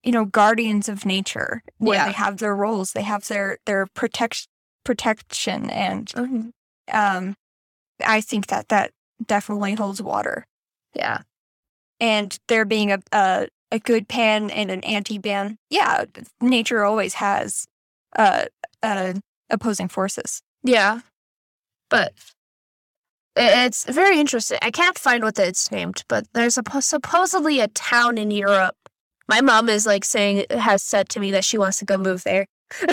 you 0.03 0.11
know 0.11 0.25
guardians 0.25 0.89
of 0.89 1.05
nature 1.05 1.61
where 1.77 1.97
Yeah. 1.99 2.05
they 2.05 2.13
have 2.13 2.37
their 2.37 2.55
roles 2.55 2.93
they 2.93 3.03
have 3.03 3.27
their 3.27 3.57
their 3.67 3.85
protection 3.93 4.47
protection 4.83 5.69
and 5.69 6.07
Mm-hmm. 6.07 6.49
um 6.93 7.35
i 8.05 8.21
think 8.21 8.47
that 8.47 8.69
that 8.69 8.91
definitely 9.25 9.75
holds 9.75 10.01
water 10.01 10.45
Yeah. 10.95 11.19
and 11.99 12.37
there 12.47 12.65
being 12.65 12.91
a 12.91 12.99
a, 13.11 13.47
a 13.71 13.79
good 13.79 14.07
pan 14.07 14.49
and 14.49 14.71
an 14.71 14.83
anti 14.83 15.19
pan 15.19 15.57
yeah 15.69 16.05
nature 16.41 16.83
always 16.83 17.15
has 17.15 17.67
uh, 18.15 18.45
uh, 18.83 19.13
opposing 19.49 19.87
forces. 19.87 20.41
Yeah. 20.63 21.01
But 21.89 22.13
it's 23.35 23.85
very 23.85 24.19
interesting. 24.19 24.57
I 24.61 24.71
can't 24.71 24.97
find 24.97 25.23
what 25.23 25.39
it's 25.39 25.71
named, 25.71 26.03
but 26.07 26.25
there's 26.33 26.57
a 26.57 26.81
supposedly 26.81 27.59
a 27.59 27.67
town 27.69 28.17
in 28.17 28.31
Europe. 28.31 28.75
My 29.29 29.41
mom 29.41 29.69
is 29.69 29.85
like 29.85 30.05
saying 30.05 30.45
has 30.49 30.83
said 30.83 31.09
to 31.09 31.19
me 31.19 31.31
that 31.31 31.45
she 31.45 31.57
wants 31.57 31.79
to 31.79 31.85
go 31.85 31.97
move 31.97 32.23
there. 32.23 32.47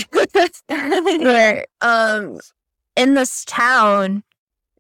Where 0.68 1.66
um 1.80 2.38
in 2.96 3.14
this 3.14 3.44
town 3.44 4.22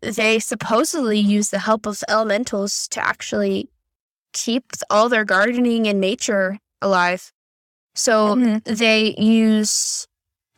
they 0.00 0.38
supposedly 0.38 1.18
use 1.18 1.50
the 1.50 1.58
help 1.58 1.86
of 1.86 2.04
elementals 2.08 2.86
to 2.88 3.04
actually 3.04 3.68
keep 4.34 4.72
all 4.90 5.08
their 5.08 5.24
gardening 5.24 5.86
and 5.86 6.00
nature 6.00 6.58
alive. 6.82 7.32
So 7.94 8.34
Mhm. 8.34 8.64
they 8.64 9.14
use 9.16 10.06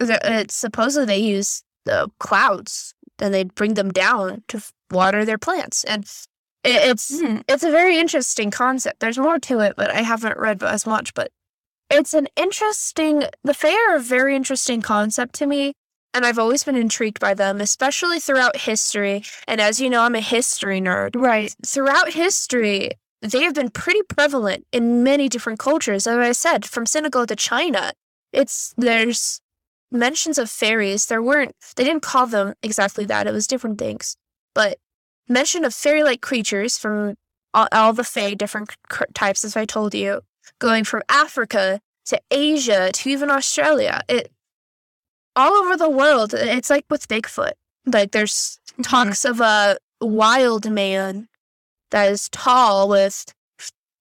it's 0.00 0.54
supposedly 0.54 1.06
they 1.06 1.18
use 1.18 1.62
the 1.84 2.10
clouds 2.18 2.92
and 3.18 3.32
they 3.32 3.44
bring 3.44 3.74
them 3.74 3.90
down 3.90 4.42
to 4.48 4.62
water 4.90 5.24
their 5.24 5.38
plants 5.38 5.84
and 5.84 6.04
it, 6.64 6.74
it's 6.90 7.10
Mhm. 7.12 7.44
it's 7.48 7.62
a 7.62 7.70
very 7.70 7.98
interesting 7.98 8.50
concept 8.50 9.00
there's 9.00 9.16
more 9.18 9.38
to 9.38 9.60
it 9.60 9.74
but 9.76 9.90
i 9.90 10.02
haven't 10.02 10.36
read 10.36 10.62
as 10.62 10.84
much 10.86 11.14
but 11.14 11.30
it's 11.88 12.12
an 12.12 12.28
interesting 12.36 13.24
the 13.42 13.54
fae 13.54 13.72
are 13.88 13.96
a 13.96 14.00
very 14.00 14.36
interesting 14.36 14.82
concept 14.82 15.34
to 15.36 15.46
me 15.46 15.72
and 16.12 16.26
i've 16.26 16.38
always 16.38 16.62
been 16.64 16.76
intrigued 16.76 17.20
by 17.20 17.32
them 17.32 17.60
especially 17.62 18.20
throughout 18.20 18.56
history 18.56 19.24
and 19.48 19.60
as 19.62 19.80
you 19.80 19.88
know 19.88 20.02
i'm 20.02 20.14
a 20.14 20.20
history 20.20 20.80
nerd 20.80 21.16
Right. 21.16 21.54
throughout 21.64 22.12
history, 22.12 22.90
they 23.26 23.42
have 23.42 23.54
been 23.54 23.70
pretty 23.70 24.02
prevalent 24.02 24.66
in 24.72 25.02
many 25.02 25.28
different 25.28 25.58
cultures. 25.58 26.06
As 26.06 26.18
I 26.18 26.32
said, 26.32 26.64
from 26.64 26.86
Senegal 26.86 27.26
to 27.26 27.36
China, 27.36 27.92
it's 28.32 28.74
there's 28.76 29.40
mentions 29.90 30.38
of 30.38 30.50
fairies. 30.50 31.06
There 31.06 31.22
weren't 31.22 31.54
they 31.76 31.84
didn't 31.84 32.02
call 32.02 32.26
them 32.26 32.54
exactly 32.62 33.04
that. 33.06 33.26
It 33.26 33.32
was 33.32 33.46
different 33.46 33.78
things, 33.78 34.16
but 34.54 34.78
mention 35.28 35.64
of 35.64 35.74
fairy-like 35.74 36.20
creatures 36.20 36.78
from 36.78 37.14
all, 37.54 37.68
all 37.72 37.92
the 37.92 38.04
fae, 38.04 38.34
different 38.34 38.76
types, 39.14 39.44
as 39.44 39.56
I 39.56 39.64
told 39.64 39.94
you, 39.94 40.20
going 40.58 40.84
from 40.84 41.02
Africa 41.08 41.80
to 42.06 42.20
Asia 42.30 42.90
to 42.92 43.10
even 43.10 43.30
Australia. 43.30 44.02
It 44.08 44.30
all 45.34 45.52
over 45.52 45.76
the 45.76 45.90
world. 45.90 46.34
It's 46.34 46.70
like 46.70 46.86
with 46.90 47.08
Bigfoot. 47.08 47.52
Like 47.84 48.12
there's 48.12 48.58
mm-hmm. 48.72 48.82
talks 48.82 49.24
of 49.24 49.40
a 49.40 49.78
wild 50.00 50.70
man 50.70 51.28
that 51.90 52.10
is 52.10 52.28
tall 52.30 52.88
with 52.88 53.24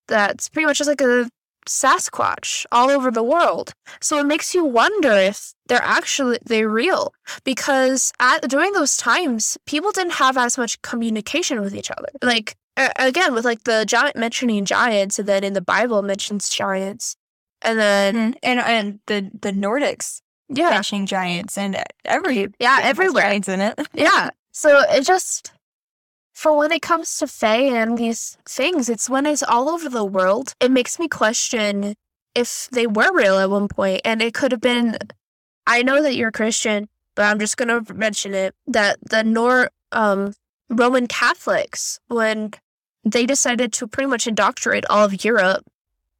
that's 0.07 0.49
pretty 0.49 0.65
much 0.67 0.77
just 0.77 0.87
like 0.89 1.01
a 1.01 1.29
Sasquatch 1.67 2.63
all 2.71 2.91
over 2.91 3.09
the 3.09 3.23
world. 3.23 3.73
So 3.99 4.19
it 4.19 4.25
makes 4.27 4.53
you 4.53 4.63
wonder 4.63 5.11
if 5.11 5.53
they're 5.67 5.81
actually 5.81 6.37
they're 6.45 6.69
real 6.69 7.11
because 7.43 8.13
at 8.19 8.47
during 8.47 8.71
those 8.73 8.97
times 8.97 9.57
people 9.65 9.91
didn't 9.91 10.13
have 10.13 10.37
as 10.37 10.59
much 10.59 10.79
communication 10.83 11.61
with 11.61 11.73
each 11.75 11.89
other. 11.89 12.09
Like 12.21 12.55
again 12.99 13.33
with 13.33 13.45
like 13.45 13.63
the 13.63 13.83
giant 13.87 14.15
mentioning 14.15 14.63
giants 14.65 15.17
and 15.17 15.27
then 15.27 15.43
in 15.43 15.53
the 15.53 15.61
Bible 15.61 16.03
mentions 16.03 16.49
giants. 16.49 17.15
And 17.63 17.79
then 17.79 18.13
Mhm. 18.33 18.37
And 18.43 18.59
and 18.59 18.99
the 19.07 19.31
the 19.41 19.51
Nordics 19.51 20.21
yeah, 20.49 20.69
mentioning 20.69 21.07
giants 21.07 21.57
and 21.57 21.83
every 22.05 22.47
yeah, 22.59 22.79
everywhere. 22.83 23.23
giants 23.23 23.47
in 23.47 23.59
it. 23.61 23.79
Yeah. 23.95 24.29
So 24.51 24.83
it 24.91 25.01
just 25.01 25.51
for 26.35 26.55
when 26.57 26.71
it 26.73 26.81
comes 26.81 27.17
to 27.17 27.27
Fae 27.27 27.61
and 27.81 27.97
these 27.97 28.37
things, 28.45 28.89
it's 28.89 29.09
when 29.09 29.25
it's 29.25 29.41
all 29.41 29.69
over 29.69 29.87
the 29.87 30.03
world. 30.03 30.53
It 30.59 30.69
makes 30.69 30.99
me 30.99 31.07
question 31.07 31.95
if 32.35 32.67
they 32.71 32.85
were 32.85 33.15
real 33.15 33.39
at 33.39 33.49
one 33.49 33.69
point, 33.69 34.01
and 34.03 34.21
it 34.21 34.33
could 34.33 34.51
have 34.51 34.61
been. 34.61 34.97
I 35.65 35.81
know 35.81 36.03
that 36.03 36.15
you're 36.15 36.31
Christian, 36.31 36.89
but 37.15 37.23
I'm 37.23 37.39
just 37.39 37.55
gonna 37.57 37.81
mention 37.93 38.33
it 38.33 38.53
that 38.67 38.97
the 39.09 39.23
Nor 39.23 39.71
um 39.93 40.33
Roman 40.69 41.07
Catholics 41.07 41.99
when 42.07 42.51
they 43.05 43.25
decided 43.25 43.71
to 43.73 43.87
pretty 43.87 44.07
much 44.09 44.27
indoctrinate 44.27 44.85
all 44.89 45.05
of 45.05 45.23
Europe, 45.23 45.63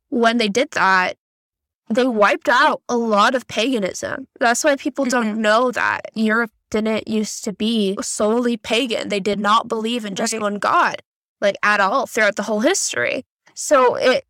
when 0.09 0.37
they 0.37 0.47
did 0.47 0.71
that, 0.71 1.17
they 1.89 2.07
wiped 2.07 2.49
out 2.49 2.81
a 2.89 2.97
lot 2.97 3.35
of 3.35 3.47
paganism. 3.47 4.27
That's 4.39 4.63
why 4.63 4.75
people 4.75 5.05
don't 5.05 5.25
mm-hmm. 5.25 5.41
know 5.41 5.71
that 5.71 6.09
Europe 6.13 6.51
didn't 6.71 7.07
used 7.07 7.43
to 7.43 7.53
be 7.53 7.95
solely 8.01 8.57
pagan. 8.57 9.09
They 9.09 9.19
did 9.19 9.39
not 9.39 9.67
believe 9.67 10.03
in 10.05 10.15
just 10.15 10.33
Right. 10.33 10.41
one 10.41 10.57
God, 10.57 11.01
like 11.41 11.55
at 11.63 11.79
all 11.79 12.07
throughout 12.07 12.35
the 12.35 12.43
whole 12.43 12.61
history. 12.61 13.25
So 13.53 13.95
it 13.95 14.25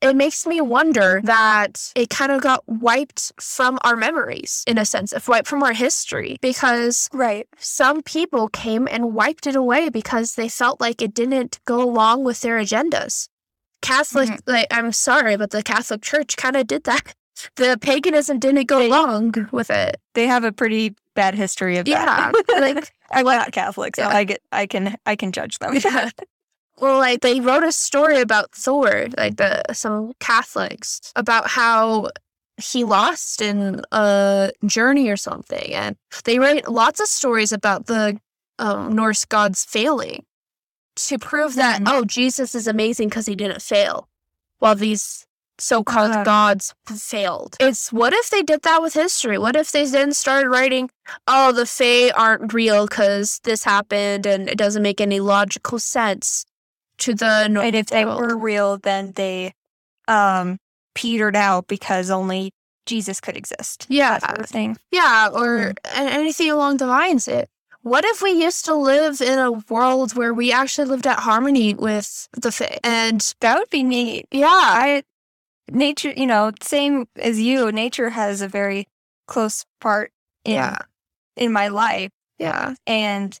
it 0.00 0.14
makes 0.14 0.46
me 0.46 0.60
wonder 0.60 1.22
that 1.24 1.90
it 1.96 2.10
kind 2.10 2.30
of 2.30 2.42
got 2.42 2.62
wiped 2.66 3.32
from 3.40 3.78
our 3.82 3.96
memories 3.96 4.62
in 4.66 4.76
a 4.76 4.84
sense, 4.84 5.14
if 5.14 5.28
wiped 5.28 5.48
from 5.48 5.62
our 5.62 5.72
history, 5.72 6.36
because 6.42 7.08
Right. 7.10 7.48
some 7.58 8.02
people 8.02 8.48
came 8.48 8.86
and 8.86 9.14
wiped 9.14 9.46
it 9.46 9.56
away 9.56 9.88
because 9.88 10.34
they 10.34 10.50
felt 10.50 10.78
like 10.78 11.00
it 11.00 11.14
didn't 11.14 11.58
go 11.64 11.80
along 11.82 12.22
with 12.24 12.42
their 12.42 12.58
agendas. 12.58 13.28
Catholic, 13.84 14.28
Mhm. 14.30 14.40
like, 14.46 14.66
I'm 14.70 14.92
sorry, 14.92 15.36
but 15.36 15.50
the 15.50 15.62
Catholic 15.62 16.02
Church 16.02 16.36
kind 16.36 16.56
of 16.56 16.66
did 16.66 16.84
that. 16.84 17.14
The 17.56 17.76
paganism 17.80 18.38
didn't 18.38 18.68
go 18.68 18.80
along 18.86 19.48
with 19.50 19.68
it. 19.68 20.00
They 20.14 20.26
have 20.28 20.44
a 20.44 20.52
pretty 20.52 20.94
bad 21.16 21.34
history 21.34 21.78
of 21.78 21.88
Yeah, 21.88 22.30
that. 22.30 22.44
like, 22.60 22.92
I'm 23.10 23.24
not 23.24 23.50
Catholic, 23.52 23.96
so 23.96 24.02
Yeah. 24.02 24.16
I 24.16 24.24
get 24.24 24.40
I 24.52 24.66
can 24.66 24.96
I 25.04 25.16
can 25.16 25.32
judge 25.32 25.58
them. 25.58 25.74
yeah. 25.84 26.10
Well, 26.80 26.98
like 26.98 27.20
they 27.20 27.40
wrote 27.40 27.62
a 27.64 27.70
story 27.72 28.20
about 28.20 28.50
Thor, 28.52 29.06
like 29.16 29.36
the 29.36 29.62
some 29.72 30.12
Catholics, 30.20 31.12
about 31.16 31.48
how 31.48 32.10
he 32.56 32.82
lost 32.84 33.40
in 33.42 33.82
a 33.92 34.50
journey 34.66 35.08
or 35.08 35.16
something, 35.16 35.72
and 35.72 35.96
they 36.24 36.38
write 36.38 36.68
lots 36.70 37.00
of 37.00 37.06
stories 37.08 37.52
about 37.52 37.86
the 37.86 38.18
um, 38.58 38.92
Norse 38.94 39.24
gods 39.24 39.64
failing 39.64 40.24
to 40.96 41.18
prove 41.18 41.54
that 41.56 41.82
Mhm. 41.82 41.88
oh 41.88 42.04
Jesus 42.04 42.54
is 42.54 42.66
amazing 42.66 43.08
because 43.08 43.26
he 43.26 43.34
didn't 43.34 43.62
fail, 43.62 44.08
while 44.58 44.74
these 44.74 45.26
so-called 45.58 46.10
Uh. 46.12 46.24
gods 46.24 46.74
failed. 46.86 47.56
It's 47.60 47.92
what 47.92 48.12
if 48.12 48.28
they 48.30 48.42
did 48.42 48.62
that 48.62 48.82
with 48.82 48.94
history? 48.94 49.38
What 49.38 49.54
if 49.56 49.70
they 49.70 49.84
then 49.86 50.12
started 50.12 50.48
writing, 50.48 50.90
oh 51.28 51.52
the 51.52 51.64
Fae 51.66 52.10
aren't 52.10 52.52
real 52.52 52.86
because 52.86 53.40
this 53.44 53.62
happened 53.64 54.26
and 54.26 54.48
it 54.48 54.58
doesn't 54.58 54.82
make 54.82 55.00
any 55.00 55.20
logical 55.20 55.78
sense 55.78 56.44
to 56.98 57.14
the 57.14 57.46
Norse 57.48 57.66
and 57.66 57.74
if 57.76 57.86
they 57.86 58.04
world. 58.04 58.20
were 58.20 58.36
real, 58.36 58.78
then 58.78 59.12
they 59.14 59.52
um 60.08 60.58
petered 60.94 61.36
out 61.36 61.66
because 61.66 62.10
only 62.10 62.52
Jesus 62.86 63.20
could 63.20 63.36
exist. 63.36 63.86
Yeah, 63.88 64.18
That 64.18 64.26
sort 64.28 64.40
of 64.40 64.46
thing. 64.50 64.76
yeah, 64.90 65.28
or 65.32 65.72
a- 65.84 65.96
anything 65.96 66.50
along 66.50 66.76
the 66.78 66.86
lines. 66.86 67.26
It. 67.28 67.48
What 67.84 68.06
if 68.06 68.22
we 68.22 68.30
used 68.30 68.64
to 68.64 68.74
live 68.74 69.20
in 69.20 69.38
a 69.38 69.52
world 69.52 70.16
where 70.16 70.32
we 70.32 70.50
actually 70.50 70.86
lived 70.88 71.06
at 71.06 71.18
harmony 71.18 71.74
with 71.74 72.30
the 72.32 72.50
Fae? 72.50 72.78
And 72.82 73.20
That 73.40 73.58
would 73.58 73.68
be 73.68 73.82
neat. 73.82 74.26
yeah, 74.30 74.46
I 74.48 75.02
nature, 75.70 76.10
you 76.10 76.24
know, 76.24 76.50
same 76.62 77.06
as 77.16 77.38
you. 77.38 77.70
Nature 77.70 78.08
has 78.08 78.40
a 78.40 78.48
very 78.48 78.88
close 79.26 79.66
part 79.82 80.12
in 80.46 80.54
yeah, 80.54 80.78
in 81.36 81.52
my 81.52 81.68
life, 81.68 82.10
yeah, 82.38 82.74
and 82.86 83.38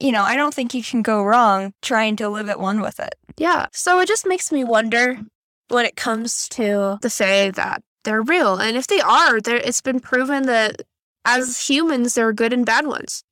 you 0.00 0.10
know, 0.10 0.22
I 0.24 0.34
don't 0.34 0.52
think 0.52 0.74
you 0.74 0.82
can 0.82 1.02
go 1.02 1.22
wrong 1.22 1.72
trying 1.82 2.16
to 2.16 2.28
live 2.28 2.48
at 2.48 2.58
one 2.58 2.80
with 2.80 2.98
it. 2.98 3.14
yeah. 3.36 3.66
So 3.72 4.00
it 4.00 4.08
just 4.08 4.26
makes 4.26 4.50
me 4.50 4.64
wonder 4.64 5.20
when 5.68 5.86
it 5.86 5.94
comes 5.94 6.48
to 6.48 6.98
the 7.00 7.10
say 7.10 7.50
that 7.50 7.80
they're 8.02 8.22
real, 8.22 8.56
and 8.56 8.76
if 8.76 8.88
they 8.88 9.00
are, 9.00 9.40
there 9.40 9.54
it's 9.58 9.80
been 9.80 10.00
proven 10.00 10.46
that 10.46 10.82
as 11.24 11.68
humans, 11.68 12.14
there 12.14 12.26
are 12.26 12.32
good 12.32 12.52
and 12.52 12.66
bad 12.66 12.88
ones. 12.88 13.22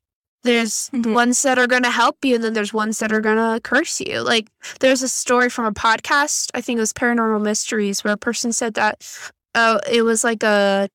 There's 0.43 0.89
Mhm. 0.93 1.13
ones 1.13 1.43
that 1.43 1.59
are 1.59 1.67
going 1.67 1.83
to 1.83 1.91
help 1.91 2.25
you, 2.25 2.37
and 2.37 2.45
then 2.45 2.55
there's 2.55 2.73
ones 2.73 2.99
that 3.01 3.13
are 3.13 3.21
going 3.21 3.37
to 3.37 3.61
curse 3.63 4.01
you. 4.01 4.21
Like, 4.23 4.49
there's 4.81 5.03
a 5.03 5.09
story 5.09 5.51
from 5.51 5.67
a 5.67 5.73
podcast, 5.73 6.51
I 6.55 6.61
think 6.63 6.79
it 6.79 6.81
was 6.81 6.93
Paranormal 6.95 7.43
Mysteries, 7.43 8.03
where 8.05 8.15
a 8.15 8.17
person 8.17 8.53
said 8.53 8.75
that 8.75 9.07
uh, 9.55 9.79
it 9.91 10.03
was 10.03 10.25
like 10.25 10.43
a 10.43 10.89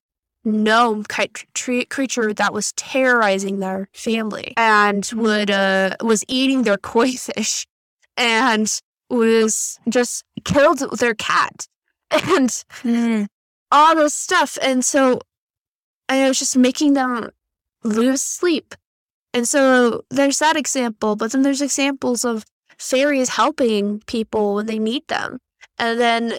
gnome 0.44 1.04
creature 1.04 2.32
that 2.32 2.52
was 2.52 2.72
terrorizing 2.72 3.58
their 3.58 3.88
family 3.92 4.54
and 4.56 5.10
would 5.14 5.50
uh, 5.50 5.96
was 6.02 6.24
eating 6.28 6.62
their 6.62 6.76
koi 6.90 7.12
fish 7.12 7.66
and 8.16 8.80
was 9.10 9.78
just 9.88 10.24
killed 10.44 10.78
their 10.98 11.14
cat 11.14 11.66
and 12.10 12.64
all 13.70 13.94
this 13.94 14.14
stuff. 14.14 14.56
And 14.62 14.84
so 14.84 15.20
I 16.08 16.26
was 16.28 16.38
just 16.38 16.56
making 16.56 16.94
them 16.94 17.30
lose 17.84 18.22
sleep. 18.22 18.74
And 19.36 19.46
so 19.46 20.02
there's 20.10 20.38
that 20.38 20.56
example, 20.56 21.14
but 21.14 21.32
then 21.32 21.42
there's 21.42 21.60
examples 21.60 22.24
of 22.24 22.44
fairies 22.78 23.28
helping 23.28 24.00
people 24.06 24.54
when 24.54 24.64
they 24.66 24.78
need 24.78 25.06
them. 25.08 25.38
And 25.78 26.00
then 26.00 26.34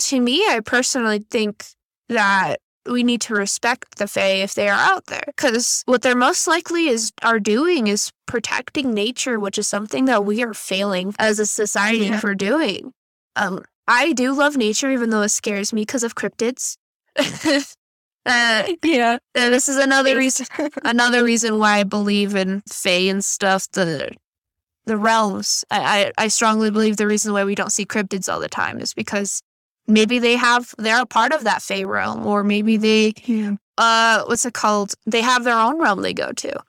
to 0.00 0.20
me, 0.20 0.44
I 0.48 0.58
personally 0.58 1.24
think 1.30 1.64
that 2.08 2.56
we 2.84 3.04
need 3.04 3.20
to 3.20 3.34
respect 3.34 3.98
the 3.98 4.08
Fae 4.08 4.42
if 4.42 4.54
they 4.54 4.68
are 4.68 4.78
out 4.78 5.06
there. 5.06 5.22
Because 5.26 5.84
what 5.86 6.02
they're 6.02 6.16
most 6.16 6.48
likely 6.48 6.88
is 6.88 7.12
are 7.22 7.38
doing 7.38 7.86
is 7.86 8.10
protecting 8.26 8.92
nature, 8.92 9.38
which 9.38 9.56
is 9.58 9.68
something 9.68 10.06
that 10.06 10.24
we 10.24 10.42
are 10.42 10.54
failing 10.54 11.14
as 11.18 11.38
a 11.38 11.46
society 11.46 12.06
Yeah. 12.06 12.18
for 12.18 12.34
doing. 12.34 12.92
Um, 13.36 13.62
I 13.86 14.12
do 14.14 14.32
love 14.32 14.56
nature, 14.56 14.90
even 14.90 15.10
though 15.10 15.22
it 15.22 15.28
scares 15.28 15.72
me 15.72 15.82
because 15.82 16.02
of 16.02 16.16
cryptids. 16.16 16.76
Uh, 18.26 18.64
yeah. 18.84 19.18
and 19.34 19.52
this 19.54 19.68
is 19.68 19.76
another 19.76 20.16
reason 20.16 20.46
another 20.84 21.24
reason 21.24 21.58
why 21.58 21.78
I 21.78 21.84
believe 21.84 22.34
in 22.34 22.62
Fae 22.68 23.08
and 23.08 23.24
stuff. 23.24 23.70
The 23.72 24.10
the 24.86 24.96
realms. 24.96 25.64
I, 25.70 26.12
I 26.18 26.24
I 26.24 26.28
strongly 26.28 26.70
believe 26.70 26.96
the 26.96 27.06
reason 27.06 27.32
why 27.32 27.44
we 27.44 27.54
don't 27.54 27.72
see 27.72 27.86
cryptids 27.86 28.32
all 28.32 28.40
the 28.40 28.48
time 28.48 28.80
is 28.80 28.92
because 28.94 29.40
maybe 29.86 30.18
they 30.18 30.36
have 30.36 30.74
they're 30.78 31.02
a 31.02 31.06
part 31.06 31.32
of 31.32 31.44
that 31.44 31.62
Fae 31.62 31.84
realm, 31.84 32.26
or 32.26 32.44
maybe 32.44 32.76
they 32.76 33.14
Yeah. 33.24 33.54
uh 33.78 34.24
what's 34.26 34.44
it 34.46 34.54
called? 34.54 34.94
They 35.06 35.22
have 35.22 35.44
their 35.44 35.58
own 35.58 35.78
realm 35.80 36.02
they 36.02 36.14
go 36.14 36.32
to. 36.32 36.60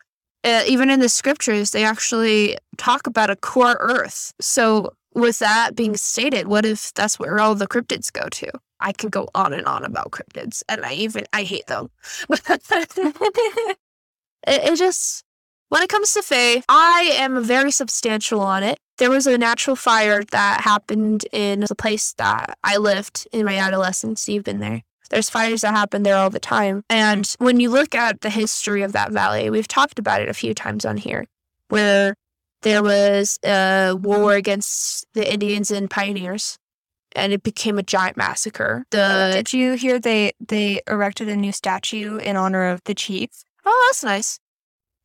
Uh, 0.43 0.63
even 0.65 0.89
in 0.89 0.99
the 0.99 1.09
scriptures, 1.09 1.69
they 1.69 1.83
actually 1.83 2.57
talk 2.77 3.05
about 3.05 3.29
a 3.29 3.35
core 3.35 3.77
Earth. 3.79 4.33
So 4.41 4.93
with 5.13 5.39
that 5.39 5.75
being 5.75 5.97
stated, 5.97 6.47
what 6.47 6.65
if 6.65 6.93
that's 6.93 7.19
where 7.19 7.39
all 7.39 7.55
the 7.55 7.67
cryptids 7.67 8.11
go 8.11 8.27
to? 8.29 8.51
I 8.79 8.93
could 8.93 9.11
go 9.11 9.27
on 9.35 9.53
and 9.53 9.65
on 9.65 9.83
about 9.83 10.11
cryptids, 10.11 10.63
and 10.67 10.83
I 10.85 10.93
even 10.93 11.25
I 11.33 11.43
hate 11.43 11.67
them. 11.67 11.89
it, 12.29 13.77
it 14.47 14.75
just 14.77 15.23
when 15.69 15.83
it 15.83 15.89
comes 15.89 16.13
to 16.13 16.21
Fae, 16.21 16.63
I 16.67 17.11
am 17.13 17.43
very 17.43 17.71
substantial 17.71 18.41
on 18.41 18.63
it. 18.63 18.77
There 18.97 19.09
was 19.09 19.25
a 19.25 19.37
natural 19.37 19.75
fire 19.75 20.23
that 20.31 20.61
happened 20.61 21.25
in 21.31 21.61
the 21.61 21.75
place 21.75 22.13
that 22.17 22.57
I 22.63 22.77
lived 22.77 23.27
in 23.31 23.45
my 23.45 23.55
adolescence. 23.55 24.27
You've 24.27 24.43
been 24.43 24.59
there. 24.59 24.81
There's 25.09 25.29
fires 25.29 25.61
that 25.61 25.73
happen 25.73 26.03
there 26.03 26.17
all 26.17 26.29
the 26.29 26.39
time. 26.39 26.83
And 26.89 27.25
when 27.39 27.59
you 27.59 27.69
look 27.69 27.95
at 27.95 28.21
the 28.21 28.29
history 28.29 28.81
of 28.81 28.91
that 28.93 29.11
valley, 29.11 29.49
we've 29.49 29.67
talked 29.67 29.97
about 29.97 30.21
it 30.21 30.29
a 30.29 30.33
few 30.33 30.53
times 30.53 30.85
on 30.85 30.97
here, 30.97 31.25
where 31.69 32.15
there 32.61 32.83
was 32.83 33.39
a 33.43 33.93
war 33.99 34.33
against 34.33 35.05
the 35.13 35.31
Indians 35.31 35.71
and 35.71 35.89
pioneers, 35.89 36.57
and 37.15 37.33
it 37.33 37.43
became 37.43 37.77
a 37.77 37.83
giant 37.83 38.17
massacre. 38.17 38.85
The 38.91 39.31
oh, 39.31 39.33
Did 39.33 39.53
you 39.53 39.73
hear 39.73 39.99
they 39.99 40.33
they 40.39 40.81
erected 40.87 41.29
a 41.29 41.35
new 41.35 41.51
statue 41.51 42.17
in 42.17 42.35
honor 42.35 42.69
of 42.69 42.81
the 42.85 42.95
chief? 42.95 43.29
oh, 43.65 43.87
that's 43.89 44.03
nice. 44.03 44.39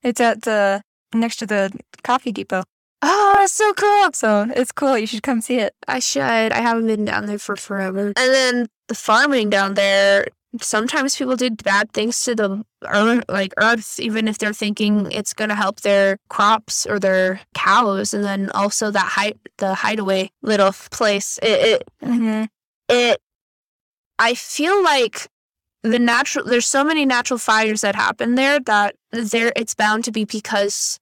It's 0.02 0.20
at 0.20 0.42
the 0.42 0.82
next 1.14 1.36
to 1.36 1.46
the 1.46 1.70
coffee 2.02 2.32
depot. 2.32 2.64
Oh, 3.02 3.34
that's 3.36 3.52
so 3.52 3.72
cool. 3.74 4.10
So 4.12 4.46
it's 4.56 4.72
cool. 4.72 4.96
You 4.98 5.06
should 5.06 5.22
come 5.22 5.40
see 5.40 5.58
it. 5.58 5.74
I 5.86 5.98
should. 5.98 6.22
I 6.22 6.60
haven't 6.60 6.86
been 6.86 7.04
down 7.04 7.26
there 7.26 7.38
for 7.38 7.56
forever. 7.56 8.08
And 8.08 8.16
then 8.16 8.66
the 8.88 8.94
farming 8.94 9.50
down 9.50 9.74
there. 9.74 10.28
Sometimes 10.60 11.16
people 11.16 11.36
do 11.36 11.50
bad 11.50 11.92
things 11.92 12.20
to 12.24 12.34
the 12.34 12.64
earth, 12.86 13.24
like 13.28 13.52
earth, 13.58 13.98
even 14.00 14.28
if 14.28 14.38
they're 14.38 14.52
thinking 14.52 15.10
it's 15.12 15.32
going 15.34 15.48
to 15.50 15.54
help 15.54 15.80
their 15.80 16.18
crops 16.28 16.86
or 16.86 16.98
their 16.98 17.40
cows. 17.54 18.14
And 18.14 18.24
then 18.24 18.50
also 18.50 18.90
that 18.90 19.06
hide, 19.06 19.38
the 19.58 19.74
hideaway 19.74 20.30
little 20.42 20.72
place. 20.90 21.38
It, 21.42 21.60
it, 21.80 21.88
Mm-hmm. 22.02 22.44
it. 22.88 23.20
I 24.18 24.34
feel 24.34 24.82
like 24.82 25.28
the 25.82 25.98
natural. 25.98 26.44
There's 26.44 26.66
so 26.66 26.84
many 26.84 27.04
natural 27.06 27.38
fires 27.38 27.80
that 27.82 27.94
happen 27.94 28.34
there 28.34 28.60
that 28.60 28.96
there. 29.12 29.52
It's 29.56 29.74
bound 29.74 30.04
to 30.04 30.12
be 30.12 30.24
because 30.24 30.98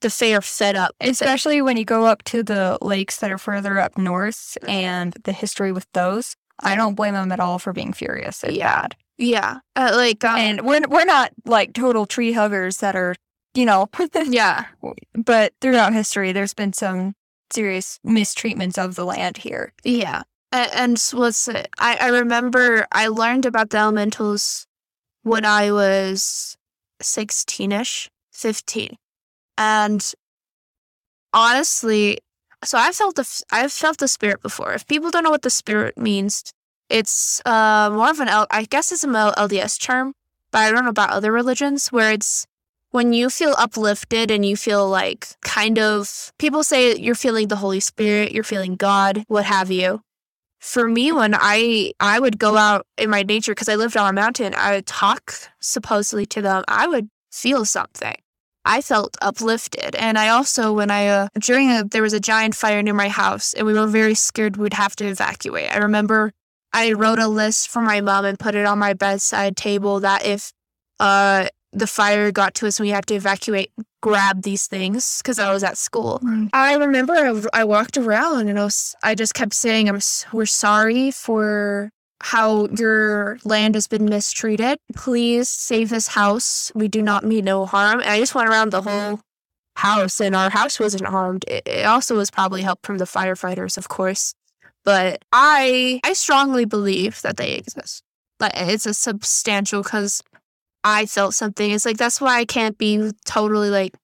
the 0.00 0.10
Fae 0.10 0.34
are 0.34 0.40
fed 0.40 0.76
up. 0.76 0.94
Especially 1.00 1.62
when 1.62 1.76
you 1.76 1.84
go 1.84 2.06
up 2.06 2.22
to 2.24 2.42
the 2.42 2.78
lakes 2.82 3.18
that 3.18 3.30
are 3.30 3.38
further 3.38 3.78
up 3.78 3.96
north 3.96 4.58
and 4.66 5.14
the 5.24 5.32
history 5.32 5.72
with 5.72 5.86
those. 5.92 6.36
I 6.62 6.74
don't 6.76 6.94
blame 6.94 7.14
them 7.14 7.32
at 7.32 7.40
all 7.40 7.58
for 7.58 7.72
being 7.72 7.92
furious. 7.92 8.42
It's 8.44 8.56
Yeah. 8.56 8.86
Yeah, 9.18 9.60
uh, 9.76 9.92
like 9.94 10.22
uh, 10.24 10.34
And 10.36 10.60
we're 10.60 10.82
we're 10.88 11.06
not 11.06 11.32
like 11.46 11.72
total 11.72 12.04
tree 12.04 12.32
huggers 12.32 12.76
that 12.78 12.94
are, 12.94 13.14
you 13.54 13.64
know, 13.64 13.88
yeah. 14.26 14.66
but 15.14 15.54
throughout 15.62 15.94
history, 15.94 16.32
there's 16.32 16.52
been 16.52 16.74
some 16.74 17.14
serious 17.50 17.98
mistreatments 18.04 18.76
of 18.76 18.94
the 18.94 19.06
land 19.06 19.38
here. 19.38 19.72
Yeah. 19.84 20.22
A- 20.52 20.78
And 20.78 21.00
what's 21.14 21.48
it? 21.48 21.68
I, 21.78 21.96
I 21.98 22.08
remember 22.08 22.86
I 22.92 23.08
learned 23.08 23.46
about 23.46 23.70
the 23.70 23.78
elementals 23.78 24.66
when 25.22 25.46
I 25.46 25.72
was 25.72 26.58
16 27.00 27.72
ish, 27.72 28.10
15. 28.34 28.96
And 29.56 30.12
honestly, 31.32 32.18
so 32.66 32.78
I 32.78 32.92
felt 32.92 33.16
the 33.16 33.44
I've 33.50 33.72
felt 33.72 33.98
the 33.98 34.08
spirit 34.08 34.42
before. 34.42 34.72
If 34.72 34.86
people 34.86 35.10
don't 35.10 35.24
know 35.24 35.30
what 35.30 35.42
the 35.42 35.50
spirit 35.50 35.96
means, 35.96 36.52
it's 36.88 37.40
uh 37.46 37.90
more 37.92 38.10
of 38.10 38.20
an 38.20 38.28
L- 38.28 38.46
I 38.50 38.64
guess 38.64 38.92
it's 38.92 39.04
a 39.04 39.08
LDS 39.08 39.80
term, 39.80 40.14
but 40.50 40.58
I 40.58 40.70
don't 40.72 40.84
know 40.84 40.90
about 40.90 41.10
other 41.10 41.32
religions 41.32 41.88
where 41.88 42.12
it's 42.12 42.46
when 42.90 43.12
you 43.12 43.30
feel 43.30 43.54
uplifted 43.58 44.30
and 44.30 44.44
you 44.44 44.56
feel 44.56 44.88
like 44.88 45.28
kind 45.42 45.78
of 45.78 46.32
people 46.38 46.62
say 46.62 46.96
you're 46.96 47.14
feeling 47.14 47.48
the 47.48 47.56
Holy 47.56 47.80
Spirit, 47.80 48.32
you're 48.32 48.44
feeling 48.44 48.76
God, 48.76 49.24
what 49.28 49.44
have 49.44 49.70
you. 49.70 50.02
For 50.58 50.88
me, 50.88 51.12
when 51.12 51.34
I 51.34 51.92
I 52.00 52.18
would 52.18 52.38
go 52.38 52.56
out 52.56 52.86
in 52.98 53.10
my 53.10 53.22
nature 53.22 53.52
because 53.52 53.68
I 53.68 53.76
lived 53.76 53.96
on 53.96 54.08
a 54.08 54.12
mountain, 54.12 54.54
I 54.54 54.76
would 54.76 54.86
talk 54.86 55.34
supposedly 55.60 56.26
to 56.26 56.42
them. 56.42 56.64
I 56.68 56.86
would 56.88 57.08
feel 57.30 57.64
something. 57.64 58.16
I 58.66 58.80
felt 58.82 59.16
uplifted, 59.22 59.94
and 59.94 60.18
I 60.18 60.28
also 60.28 60.72
when 60.72 60.90
I 60.90 61.06
uh, 61.06 61.28
during 61.38 61.70
a 61.70 61.84
there 61.84 62.02
was 62.02 62.12
a 62.12 62.20
giant 62.20 62.54
fire 62.54 62.82
near 62.82 62.94
my 62.94 63.08
house, 63.08 63.54
and 63.54 63.66
we 63.66 63.72
were 63.72 63.86
very 63.86 64.14
scared 64.14 64.56
we'd 64.56 64.74
have 64.74 64.96
to 64.96 65.06
evacuate. 65.06 65.74
I 65.74 65.78
remember 65.78 66.32
I 66.72 66.92
wrote 66.92 67.20
a 67.20 67.28
list 67.28 67.68
for 67.68 67.80
my 67.80 68.00
mom 68.00 68.24
and 68.24 68.38
put 68.38 68.54
it 68.54 68.66
on 68.66 68.78
my 68.78 68.92
bedside 68.92 69.56
table 69.56 70.00
that 70.00 70.26
if 70.26 70.52
uh 71.00 71.48
the 71.72 71.86
fire 71.86 72.32
got 72.32 72.54
to 72.54 72.66
us 72.66 72.78
and 72.78 72.86
we 72.86 72.90
had 72.90 73.06
to 73.06 73.14
evacuate, 73.14 73.70
grab 74.02 74.42
these 74.42 74.66
things 74.66 75.20
because 75.22 75.38
I 75.38 75.52
was 75.52 75.62
at 75.62 75.76
school. 75.76 76.20
I 76.52 76.74
remember 76.74 77.12
I, 77.12 77.60
I 77.60 77.64
walked 77.64 77.98
around 77.98 78.48
and 78.48 78.58
I 78.58 78.64
was 78.64 78.94
I 79.02 79.14
just 79.14 79.34
kept 79.34 79.54
saying 79.54 79.88
I'm 79.88 80.00
we're 80.32 80.46
sorry 80.46 81.10
for 81.10 81.90
how 82.22 82.66
your 82.68 83.38
land 83.44 83.74
has 83.74 83.86
been 83.86 84.06
mistreated. 84.06 84.78
Please 84.94 85.48
save 85.48 85.90
this 85.90 86.08
house. 86.08 86.72
We 86.74 86.88
do 86.88 87.02
not 87.02 87.24
mean 87.24 87.44
no 87.44 87.66
harm. 87.66 88.00
And 88.00 88.08
I 88.08 88.18
just 88.18 88.34
went 88.34 88.48
around 88.48 88.70
the 88.70 88.82
whole 88.82 89.20
house 89.76 90.20
and 90.20 90.34
our 90.34 90.50
house 90.50 90.80
wasn't 90.80 91.06
harmed. 91.06 91.44
It, 91.46 91.84
also 91.84 92.16
was 92.16 92.30
probably 92.30 92.62
help 92.62 92.84
from 92.84 92.98
the 92.98 93.04
firefighters, 93.04 93.76
of 93.76 93.88
course. 93.88 94.34
But 94.84 95.24
I 95.32 96.00
I 96.04 96.12
strongly 96.12 96.64
believe 96.64 97.20
that 97.22 97.36
they 97.36 97.52
exist. 97.52 98.02
Like 98.40 98.52
it's 98.54 98.86
a 98.86 98.94
substantial 98.94 99.82
because 99.82 100.22
I 100.84 101.06
felt 101.06 101.34
something. 101.34 101.70
It's 101.70 101.84
like 101.84 101.96
that's 101.96 102.20
why 102.20 102.38
I 102.38 102.44
can't 102.44 102.78
be 102.78 103.10
totally 103.24 103.70
like 103.70 103.94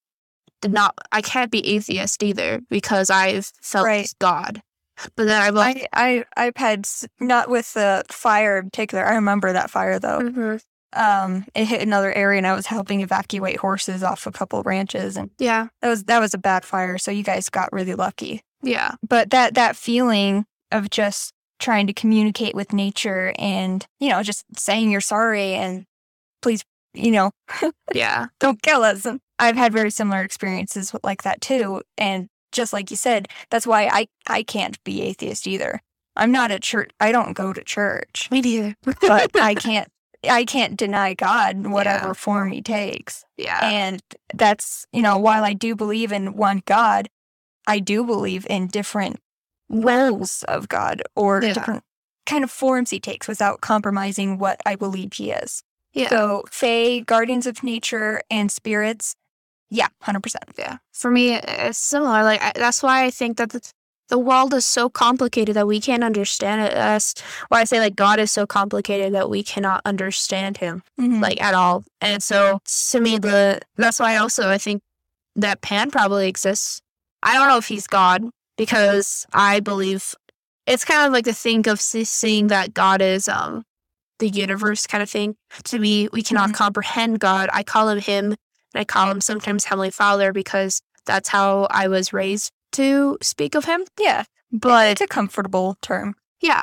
did 0.60 0.72
not 0.72 0.98
I 1.10 1.22
can't 1.22 1.50
be 1.50 1.66
atheist 1.66 2.22
either 2.22 2.60
because 2.68 3.10
I've 3.10 3.52
felt 3.62 3.86
Right. 3.86 4.12
God. 4.18 4.62
But 5.16 5.26
then 5.26 5.40
I've 5.42 5.56
also, 5.56 5.80
I, 5.92 6.24
I 6.36 6.46
I've 6.46 6.56
had 6.56 6.86
not 7.20 7.48
with 7.50 7.72
the 7.74 8.04
fire 8.10 8.58
in 8.58 8.64
particular. 8.66 9.04
I 9.04 9.14
remember 9.14 9.52
that 9.52 9.70
fire 9.70 9.98
though. 9.98 10.20
Mhm. 10.20 10.62
Um, 10.94 11.46
it 11.54 11.64
hit 11.64 11.80
another 11.80 12.12
area, 12.12 12.36
and 12.36 12.46
I 12.46 12.54
was 12.54 12.66
helping 12.66 13.00
evacuate 13.00 13.56
horses 13.56 14.02
off 14.02 14.26
a 14.26 14.30
couple 14.32 14.62
ranches, 14.62 15.16
and 15.16 15.30
yeah, 15.38 15.68
that 15.80 15.88
was 15.88 16.04
that 16.04 16.20
was 16.20 16.34
a 16.34 16.38
bad 16.38 16.64
fire. 16.66 16.98
So 16.98 17.10
you 17.10 17.22
guys 17.22 17.48
got 17.48 17.72
really 17.72 17.94
lucky. 17.94 18.42
yeah, 18.62 18.96
But 19.08 19.30
that 19.30 19.54
that 19.54 19.74
feeling 19.76 20.44
of 20.70 20.90
just 20.90 21.32
trying 21.58 21.86
to 21.86 21.94
communicate 21.94 22.54
with 22.54 22.74
nature, 22.74 23.32
and 23.38 23.86
you 24.00 24.10
know, 24.10 24.22
just 24.22 24.44
saying 24.58 24.90
you're 24.90 25.00
sorry, 25.00 25.54
and 25.54 25.86
please, 26.42 26.62
you 26.92 27.10
know, 27.10 27.30
yeah, 27.94 28.26
don't 28.38 28.60
kill 28.62 28.82
us. 28.82 29.06
I've 29.38 29.56
had 29.56 29.72
very 29.72 29.90
similar 29.90 30.20
experiences 30.20 30.94
like 31.02 31.22
that 31.22 31.40
too. 31.40 31.80
And 31.96 32.28
just 32.52 32.72
like 32.72 32.90
you 32.90 32.96
said, 32.96 33.28
that's 33.50 33.66
why 33.66 33.86
I, 33.86 34.08
I 34.26 34.42
can't 34.42 34.82
be 34.84 35.02
atheist 35.02 35.46
either. 35.46 35.80
I'm 36.14 36.30
not 36.30 36.50
at 36.50 36.62
church. 36.62 36.90
I 37.00 37.10
don't 37.12 37.32
go 37.32 37.52
to 37.52 37.64
church, 37.64 38.28
me 38.30 38.40
neither. 38.42 38.76
but 38.84 39.30
I 39.34 39.54
can't, 39.66 39.88
I 40.28 40.44
can't 40.44 40.76
deny 40.76 41.14
God 41.14 41.56
in 41.56 41.70
whatever 41.70 42.08
Yeah. 42.08 42.12
form 42.12 42.52
he 42.52 42.60
takes. 42.62 43.24
yeah, 43.36 43.70
And 43.70 44.02
that's, 44.34 44.86
you 44.92 45.02
know, 45.02 45.18
while 45.18 45.42
I 45.44 45.52
do 45.54 45.74
believe 45.74 46.12
in 46.12 46.34
one 46.36 46.62
God, 46.66 47.08
I 47.66 47.78
do 47.78 48.04
believe 48.04 48.46
in 48.50 48.66
different 48.66 49.18
roles 49.68 50.42
of 50.48 50.68
God 50.68 51.02
or 51.16 51.40
Yeah. 51.40 51.54
different 51.54 51.82
kind 52.26 52.44
of 52.44 52.50
forms 52.50 52.90
he 52.90 53.00
takes 53.00 53.26
without 53.26 53.60
compromising 53.60 54.38
what 54.38 54.60
I 54.66 54.76
believe 54.76 55.14
he 55.14 55.30
is. 55.30 55.62
yeah. 55.92 56.08
So, 56.08 56.44
Fae, 56.50 57.00
guardians 57.00 57.46
of 57.46 57.62
nature, 57.62 58.22
and 58.30 58.50
spirits, 58.52 59.14
yeah, 59.72 59.88
100%. 60.04 60.36
yeah. 60.58 60.76
For 60.92 61.10
me, 61.10 61.34
it's 61.34 61.78
similar. 61.78 62.22
Like 62.22 62.42
I, 62.42 62.52
that's 62.54 62.82
why 62.82 63.04
I 63.04 63.10
think 63.10 63.38
that 63.38 63.50
the, 63.50 63.60
the 64.08 64.18
world 64.18 64.52
is 64.52 64.66
so 64.66 64.90
complicated 64.90 65.56
that 65.56 65.66
we 65.66 65.80
can't 65.80 66.04
understand 66.04 66.60
it. 66.60 66.72
That's 66.74 67.14
why 67.48 67.60
I 67.62 67.64
say 67.64 67.80
like 67.80 67.96
God 67.96 68.18
is 68.20 68.30
so 68.30 68.46
complicated 68.46 69.14
that 69.14 69.30
we 69.30 69.42
cannot 69.42 69.80
understand 69.86 70.58
Him. 70.58 70.82
Mhm. 71.00 71.22
like 71.22 71.40
at 71.40 71.54
all. 71.54 71.84
And 72.02 72.22
so 72.22 72.60
to 72.90 73.00
me, 73.00 73.18
the 73.18 73.60
that's 73.76 73.98
why 73.98 74.16
also 74.16 74.48
I 74.50 74.58
think 74.58 74.82
that 75.36 75.62
Pan 75.62 75.90
probably 75.90 76.28
exists. 76.28 76.82
I 77.22 77.34
don't 77.34 77.48
know 77.48 77.56
if 77.56 77.68
he's 77.68 77.86
God 77.86 78.22
because 78.58 79.26
I 79.32 79.60
believe 79.60 80.14
it's 80.66 80.84
kind 80.84 81.06
of 81.06 81.12
like 81.12 81.24
the 81.24 81.32
thing 81.32 81.66
of 81.68 81.80
seeing 81.80 82.48
that 82.48 82.74
God 82.74 83.00
is 83.00 83.28
um 83.28 83.64
the 84.18 84.28
universe 84.28 84.86
kind 84.86 85.02
of 85.02 85.08
thing. 85.10 85.36
To 85.64 85.78
me, 85.78 86.08
we 86.12 86.22
cannot 86.22 86.50
Mhm. 86.50 86.54
comprehend 86.54 87.18
God. 87.20 87.48
I 87.52 87.62
call 87.62 87.88
him 87.88 87.98
him, 87.98 88.36
and 88.74 88.80
I 88.80 88.84
call 88.84 89.10
him 89.10 89.20
sometimes 89.20 89.64
Heavenly 89.64 89.90
Father 89.90 90.32
because 90.32 90.80
that's 91.06 91.28
how 91.28 91.66
I 91.70 91.88
was 91.88 92.12
raised 92.12 92.50
to 92.72 93.18
speak 93.20 93.54
of 93.54 93.64
him. 93.66 93.84
yeah, 94.00 94.24
But 94.50 94.88
it's 94.92 95.00
a 95.00 95.06
comfortable 95.06 95.76
term. 95.82 96.14
yeah. 96.40 96.62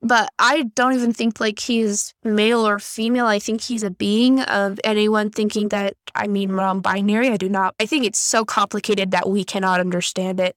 but 0.00 0.28
I 0.38 0.64
don't 0.74 0.92
even 0.94 1.12
think 1.12 1.40
like 1.40 1.58
he's 1.58 2.12
male 2.22 2.66
or 2.66 2.78
female. 2.78 3.26
I 3.26 3.38
think 3.38 3.62
he's 3.62 3.82
a 3.82 3.90
being 3.90 4.40
of 4.42 4.78
anyone 4.84 5.30
thinking 5.30 5.68
that 5.70 5.94
I 6.14 6.26
mean 6.26 6.54
non 6.54 6.80
binary. 6.80 7.30
I 7.30 7.36
do 7.38 7.48
not. 7.48 7.74
I 7.80 7.86
think 7.86 8.04
it's 8.04 8.18
so 8.18 8.44
complicated 8.44 9.10
that 9.12 9.28
we 9.28 9.44
cannot 9.44 9.80
understand 9.80 10.40
it. 10.40 10.54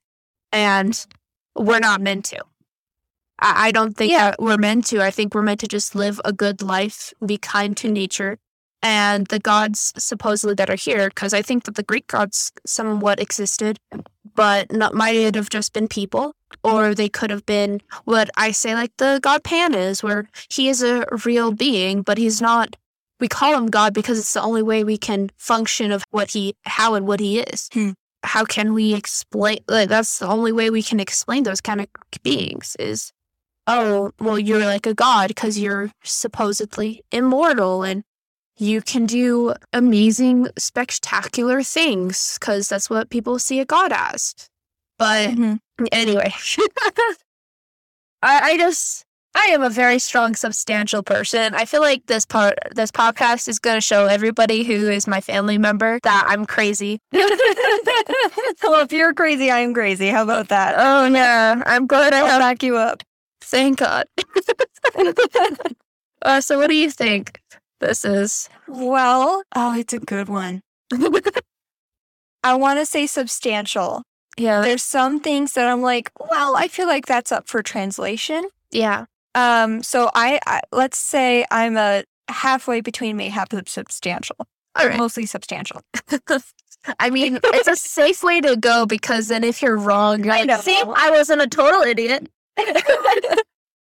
And 0.52 0.94
we're 1.56 1.80
not 1.80 2.02
meant 2.02 2.26
to. 2.26 2.40
I, 3.40 3.68
I 3.68 3.72
don't 3.72 3.96
think 3.96 4.12
Yeah. 4.12 4.32
that 4.32 4.42
we're 4.42 4.58
meant 4.58 4.86
to. 4.88 5.02
I 5.02 5.12
think 5.12 5.34
we're 5.34 5.42
meant 5.44 5.62
to 5.62 5.68
just 5.68 5.96
live 5.96 6.20
a 6.26 6.34
good 6.34 6.62
life, 6.62 7.14
be 7.26 7.38
kind 7.38 7.76
to 7.78 7.90
nature. 7.92 8.38
And 8.88 9.28
the 9.28 9.40
gods 9.40 9.92
supposedly 9.98 10.56
that 10.56 10.70
are 10.70 10.76
here, 10.76 11.10
because 11.10 11.34
I 11.34 11.42
think 11.42 11.66
that 11.66 11.76
the 11.76 11.84
Greek 11.84 12.08
gods 12.08 12.54
somewhat 12.66 13.20
existed, 13.20 13.80
but 14.34 14.72
not 14.72 14.94
might 14.94 15.36
have 15.36 15.50
just 15.50 15.74
been 15.74 15.90
people, 15.90 16.32
or 16.64 16.96
they 16.96 17.10
could 17.10 17.30
have 17.30 17.46
been 17.46 17.82
what 18.06 18.30
I 18.38 18.52
say 18.52 18.76
like 18.76 18.94
the 18.96 19.20
god 19.22 19.44
Pan 19.44 19.76
is, 19.76 20.02
where 20.02 20.30
he 20.50 20.70
is 20.70 20.82
a 20.82 21.06
real 21.26 21.52
being, 21.52 22.02
but 22.02 22.18
he's 22.18 22.42
not. 22.42 22.78
We 23.20 23.28
call 23.28 23.58
him 23.58 23.68
God 23.68 23.94
because 23.94 24.18
it's 24.20 24.34
the 24.34 24.42
only 24.42 24.64
way 24.64 24.86
we 24.86 24.98
can 24.98 25.32
function 25.36 25.92
of 25.92 26.06
what 26.12 26.32
he, 26.32 26.56
how 26.64 26.94
and 26.94 27.06
what 27.06 27.20
he 27.20 27.42
is. 27.42 27.70
Hmm. 27.74 27.90
How 28.24 28.46
can 28.46 28.74
we 28.74 28.94
explain? 28.94 29.58
Like 29.68 29.90
that's 29.90 30.20
the 30.20 30.28
only 30.28 30.54
way 30.54 30.70
we 30.70 30.82
can 30.82 31.02
explain 31.02 31.44
those 31.44 31.60
kind 31.60 31.82
of 31.82 31.88
beings 32.24 32.78
is, 32.80 33.12
oh, 33.68 34.12
well, 34.22 34.40
you're 34.40 34.66
like 34.66 34.86
a 34.86 34.94
god 34.94 35.28
because 35.28 35.60
you're 35.60 35.92
supposedly 36.06 37.04
immortal 37.12 37.84
and 37.84 38.06
you 38.58 38.82
can 38.82 39.06
do 39.06 39.54
amazing, 39.74 40.48
spectacular 40.58 41.62
things 41.64 42.38
because 42.40 42.70
that's 42.70 42.90
what 42.90 43.10
people 43.10 43.40
see 43.40 43.60
a 43.60 43.66
god 43.66 43.92
as. 43.94 44.34
But 45.00 45.30
Mhm. 45.30 45.60
anyway, 45.92 46.34
I, 48.24 48.52
I 48.52 48.58
just 48.58 49.04
I 49.36 49.48
am 49.48 49.62
a 49.62 49.70
very 49.70 50.00
strong, 50.00 50.34
substantial 50.34 51.04
person. 51.04 51.54
I 51.54 51.66
feel 51.66 51.82
like 51.82 52.08
this 52.08 52.26
part, 52.26 52.58
this 52.74 52.90
podcast 52.90 53.48
is 53.48 53.60
going 53.60 53.78
to 53.78 53.82
show 53.82 54.08
everybody 54.08 54.64
who 54.64 54.90
is 54.90 55.06
my 55.06 55.22
family 55.22 55.60
member 55.60 56.00
that 56.02 56.26
I'm 56.28 56.48
crazy. 56.48 57.00
well, 57.12 58.82
if 58.82 58.92
you're 58.92 59.14
crazy, 59.14 59.52
I 59.52 59.60
am 59.60 59.76
crazy. 59.76 60.08
How 60.08 60.24
about 60.24 60.48
that? 60.50 60.74
oh 60.80 61.08
no, 61.08 61.62
I'm 61.68 61.86
glad 61.86 62.14
I 62.14 62.20
I'll 62.22 62.26
have, 62.28 62.40
back 62.40 62.64
you 62.64 62.78
up. 62.78 63.04
thank 63.42 63.78
God. 63.78 64.06
uh, 66.24 66.42
so, 66.42 66.58
what 66.58 66.68
do 66.70 66.76
you 66.76 66.90
think 66.90 67.40
this 67.80 68.04
is? 68.06 68.50
Well, 68.68 69.44
oh, 69.56 69.78
it's 69.80 69.94
a 69.94 70.00
good 70.00 70.30
one. 70.30 70.62
I 72.44 72.54
want 72.56 72.80
to 72.80 72.86
say 72.86 73.08
substantial. 73.08 74.04
yeah, 74.38 74.62
There's 74.62 74.84
some 74.84 75.20
things 75.20 75.54
that 75.54 75.68
I'm 75.68 75.82
like, 75.82 76.12
well, 76.30 76.56
I 76.56 76.68
feel 76.68 76.88
like 76.88 77.06
that's 77.06 77.32
up 77.32 77.48
for 77.48 77.62
translation. 77.62 78.48
yeah. 78.72 79.06
Um, 79.36 79.84
so 79.84 80.10
I, 80.16 80.40
I 80.48 80.62
let's 80.72 80.98
say 80.98 81.46
I'm 81.52 81.78
a 81.78 82.04
halfway 82.28 82.82
between 82.82 83.18
mayhap 83.18 83.54
and 83.54 83.68
substantial, 83.70 84.36
All 84.76 84.88
right. 84.88 84.98
mostly 84.98 85.28
substantial. 85.28 85.82
I 87.00 87.12
mean, 87.12 87.40
it's 87.44 87.68
a 87.68 87.76
safe 87.76 88.24
way 88.24 88.42
to 88.42 88.56
go 88.56 88.88
because 88.88 89.28
then 89.28 89.44
if 89.44 89.62
you're 89.62 89.78
wrong, 89.78 90.24
you're 90.24 90.34
I 90.34 90.38
like, 90.40 90.48
know. 90.48 90.58
see, 90.60 90.82
I 90.84 91.12
wasn't 91.12 91.42
a 91.42 91.48
total 91.48 91.82
idiot. 91.82 92.30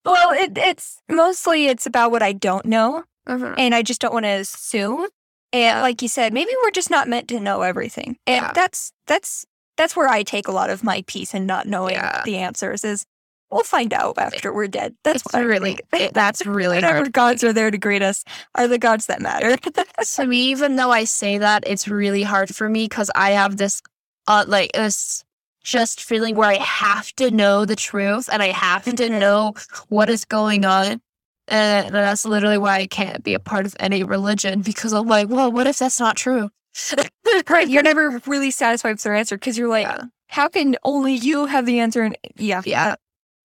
well, 0.04 0.32
it, 0.32 0.52
it's 0.58 1.00
mostly 1.08 1.68
it's 1.68 1.86
about 1.86 2.10
what 2.10 2.22
I 2.22 2.32
don't 2.32 2.66
know, 2.66 3.04
Mhm. 3.28 3.54
and 3.58 3.74
I 3.74 3.82
just 3.82 4.00
don't 4.00 4.12
want 4.14 4.24
to 4.24 4.30
assume. 4.30 5.06
And 5.52 5.80
like 5.82 6.02
you 6.02 6.08
said, 6.08 6.32
maybe 6.34 6.50
we're 6.62 6.70
just 6.70 6.90
not 6.90 7.08
meant 7.08 7.28
to 7.28 7.40
know 7.40 7.62
everything, 7.62 8.16
and 8.26 8.42
Yeah. 8.46 8.52
that's 8.54 8.92
that's 9.06 9.44
that's 9.76 9.94
where 9.94 10.08
I 10.08 10.22
take 10.24 10.48
a 10.48 10.52
lot 10.52 10.70
of 10.70 10.82
my 10.82 11.04
peace 11.06 11.32
in 11.34 11.46
not 11.46 11.66
knowing 11.66 11.94
Yeah. 11.94 12.22
the 12.24 12.36
answers. 12.38 12.84
Is 12.84 13.06
we'll 13.50 13.62
find 13.62 13.94
out 13.94 14.18
after 14.18 14.52
we're 14.52 14.66
dead. 14.66 14.94
That's 15.04 15.22
really, 15.32 15.78
it- 15.94 16.12
that's 16.12 16.44
really 16.44 16.76
Whatever 16.76 16.98
hard. 16.98 17.12
gods 17.14 17.42
are 17.44 17.52
there 17.52 17.70
to 17.70 17.78
greet 17.78 18.02
us 18.02 18.22
are 18.54 18.68
the 18.68 18.76
gods 18.78 19.06
that 19.06 19.22
matter. 19.22 19.56
So 20.02 20.30
even 20.32 20.76
though 20.76 20.90
I 20.90 21.04
say 21.04 21.38
that, 21.38 21.64
it's 21.66 21.88
really 21.88 22.22
hard 22.24 22.54
for 22.54 22.68
me 22.68 22.84
because 22.84 23.10
I 23.14 23.30
have 23.30 23.56
this, 23.56 23.80
uh, 24.26 24.44
like 24.46 24.72
this 24.72 25.24
just 25.64 26.02
feeling 26.02 26.34
where 26.34 26.50
I 26.50 26.56
have 26.58 27.10
to 27.16 27.30
know 27.30 27.64
the 27.64 27.76
truth 27.76 28.28
and 28.30 28.42
I 28.42 28.48
have 28.48 28.84
to 28.96 29.08
know 29.08 29.54
what 29.88 30.10
is 30.10 30.26
going 30.26 30.66
on. 30.66 31.00
And 31.48 31.94
that's 31.94 32.24
literally 32.24 32.58
why 32.58 32.76
I 32.76 32.86
can't 32.86 33.24
be 33.24 33.34
a 33.34 33.38
part 33.40 33.64
of 33.66 33.74
any 33.80 34.04
religion 34.04 34.60
because 34.62 34.92
I'm 34.92 35.06
like, 35.06 35.28
well, 35.28 35.50
what 35.50 35.66
if 35.66 35.78
that's 35.78 35.98
not 35.98 36.16
true? 36.16 36.50
right. 37.48 37.68
You're 37.68 37.82
never 37.82 38.20
really 38.26 38.50
satisfied 38.50 38.92
with 38.92 39.02
their 39.02 39.14
answer 39.14 39.36
because 39.36 39.56
you're 39.58 39.68
like, 39.68 39.86
Yeah. 39.86 40.02
how 40.28 40.48
can 40.48 40.76
only 40.84 41.14
you 41.14 41.46
have 41.46 41.64
the 41.66 41.80
answer? 41.80 42.02
And 42.02 42.16
yeah, 42.36 42.62
Yeah. 42.64 42.96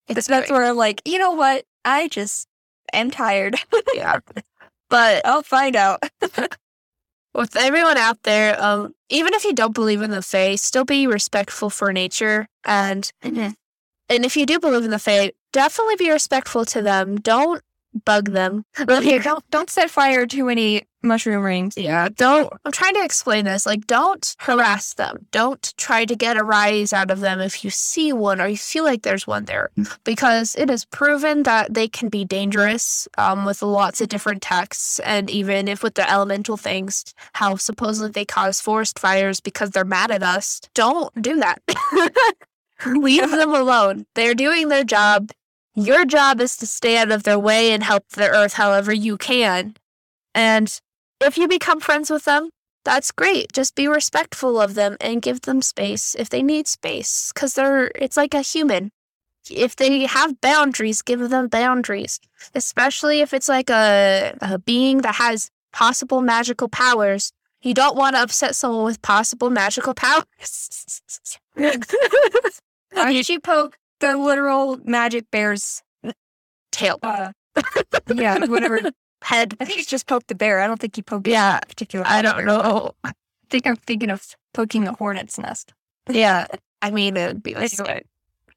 that's, 0.08 0.28
that's 0.28 0.52
where 0.52 0.66
I'm 0.66 0.76
like, 0.76 1.02
you 1.06 1.18
know 1.18 1.32
what? 1.32 1.64
I 1.86 2.10
just 2.10 2.48
am 2.92 3.10
tired. 3.10 3.56
yeah. 3.94 4.20
But 4.90 5.26
I'll 5.26 5.42
find 5.42 5.76
out. 5.76 6.04
with 7.34 7.56
everyone 7.56 7.98
out 7.98 8.22
there, 8.24 8.62
um, 8.62 8.94
even 9.10 9.34
if 9.34 9.44
you 9.44 9.54
don't 9.54 9.74
believe 9.74 10.02
in 10.04 10.12
the 10.12 10.22
Fae, 10.22 10.56
still 10.56 10.86
be 10.86 11.08
respectful 11.08 11.72
for 11.72 11.92
nature. 11.92 12.48
And 12.64 13.10
and 13.24 13.56
if 14.10 14.38
you 14.38 14.46
do 14.46 14.60
believe 14.60 14.84
in 14.84 14.92
the 14.92 15.00
Fae, 15.00 15.32
definitely 15.52 15.96
be 15.96 16.12
respectful 16.12 16.64
to 16.66 16.82
them. 16.84 17.16
Don't 17.16 17.62
bug 18.06 18.32
them. 18.32 18.66
don't 18.76 19.50
don't 19.52 19.70
set 19.70 19.90
fire 19.90 20.26
to 20.28 20.50
any 20.50 20.84
mushroom 21.04 21.44
rings. 21.44 21.78
Yeah, 21.78 22.10
don't. 22.10 22.52
I'm 22.66 22.72
trying 22.72 22.96
to 22.96 23.04
explain 23.04 23.46
this. 23.46 23.66
Like, 23.66 23.86
don't 23.88 24.36
harass 24.40 24.94
them. 24.94 25.28
Don't 25.32 25.74
try 25.78 26.06
to 26.06 26.16
get 26.16 26.38
a 26.38 26.44
rise 26.44 26.94
out 26.94 27.12
of 27.12 27.20
them 27.20 27.40
if 27.42 27.64
you 27.64 27.70
see 27.70 28.14
one 28.14 28.40
or 28.40 28.48
you 28.48 28.58
feel 28.58 28.84
like 28.84 29.04
there's 29.04 29.28
one 29.28 29.46
there, 29.46 29.70
because 30.04 30.56
it 30.56 30.70
is 30.70 30.86
proven 30.86 31.44
that 31.44 31.74
they 31.74 31.88
can 31.88 32.10
be 32.10 32.26
dangerous 32.26 33.08
um, 33.18 33.46
with 33.46 33.62
lots 33.62 34.02
of 34.02 34.10
different 34.10 34.42
texts, 34.42 35.00
and 35.00 35.30
even 35.30 35.68
if 35.68 35.84
with 35.84 35.96
the 35.96 36.10
elemental 36.10 36.58
things, 36.58 37.14
how 37.34 37.56
supposedly 37.56 38.12
they 38.12 38.26
cause 38.26 38.62
forest 38.62 38.98
fires 38.98 39.40
because 39.40 39.72
they're 39.72 39.86
mad 39.86 40.12
at 40.12 40.24
us. 40.24 40.62
Don't 40.74 41.22
do 41.22 41.40
that. 41.40 41.62
Leave 42.86 43.30
them 43.32 43.54
alone. 43.54 44.06
They're 44.16 44.36
doing 44.36 44.70
their 44.70 44.84
job. 44.84 45.32
Your 45.76 46.06
job 46.06 46.40
is 46.40 46.56
to 46.58 46.68
stay 46.68 46.98
out 46.98 47.12
of 47.12 47.24
their 47.24 47.40
way 47.40 47.72
and 47.72 47.84
help 47.84 48.08
the 48.10 48.30
earth 48.30 48.54
however 48.54 48.94
you 48.94 49.18
can. 49.18 49.76
And 50.36 50.80
if 51.20 51.38
you 51.38 51.48
become 51.48 51.80
friends 51.80 52.10
with 52.12 52.26
them, 52.26 52.50
that's 52.86 53.12
great. 53.12 53.52
Just 53.54 53.76
be 53.76 53.88
respectful 53.88 54.60
of 54.60 54.76
them 54.76 54.98
and 55.02 55.22
give 55.22 55.42
them 55.42 55.62
space 55.62 56.16
if 56.16 56.30
they 56.30 56.44
need 56.44 56.68
space 56.68 57.32
cuz 57.32 57.54
they're 57.54 57.92
it's 57.96 58.18
like 58.18 58.34
a 58.34 58.42
human. 58.42 58.92
If 59.50 59.76
they 59.76 60.06
have 60.06 60.40
boundaries, 60.42 61.02
give 61.02 61.30
them 61.30 61.48
boundaries. 61.48 62.20
Especially 62.54 63.22
if 63.22 63.34
it's 63.34 63.50
like 63.50 63.70
a, 63.70 64.36
a 64.42 64.60
being 64.60 65.00
that 65.02 65.16
has 65.16 65.50
possible 65.72 66.22
magical 66.22 66.70
powers. 66.70 67.34
You 67.62 67.74
don't 67.74 67.96
want 67.96 68.16
to 68.16 68.22
upset 68.22 68.56
someone 68.56 68.86
with 68.86 69.02
possible 69.02 69.50
magical 69.50 69.94
powers. 69.94 71.40
You 72.96 73.40
poke 73.40 73.76
the 74.12 74.18
literal 74.18 74.78
magic 74.84 75.30
bear's 75.32 75.82
Tail. 76.72 77.00
uh, 77.04 77.32
yeah, 78.14 78.46
whatever. 78.46 78.80
Head. 79.24 79.56
I 79.60 79.66
think 79.66 79.80
it's 79.80 79.88
just 79.90 80.08
poke 80.08 80.28
the 80.28 80.36
bear. 80.36 80.60
I 80.60 80.68
don't 80.68 80.80
think 80.80 80.96
he 80.96 81.02
poked 81.02 81.28
Yeah. 81.28 81.60
a 81.62 81.66
particular. 81.66 82.06
I 82.08 82.22
don't 82.22 82.46
know. 82.46 82.92
I 83.04 83.14
think 83.50 83.66
I'm 83.68 83.76
thinking 83.78 84.10
of 84.10 84.26
poking 84.54 84.84
the 84.84 84.94
hornet's 84.94 85.38
nest. 85.38 85.74
Yeah. 86.10 86.48
I 86.82 86.92
mean, 86.92 87.16
it 87.16 87.28
would 87.28 87.44
be 87.44 87.54
like 87.54 87.72
Anyway. 87.80 88.04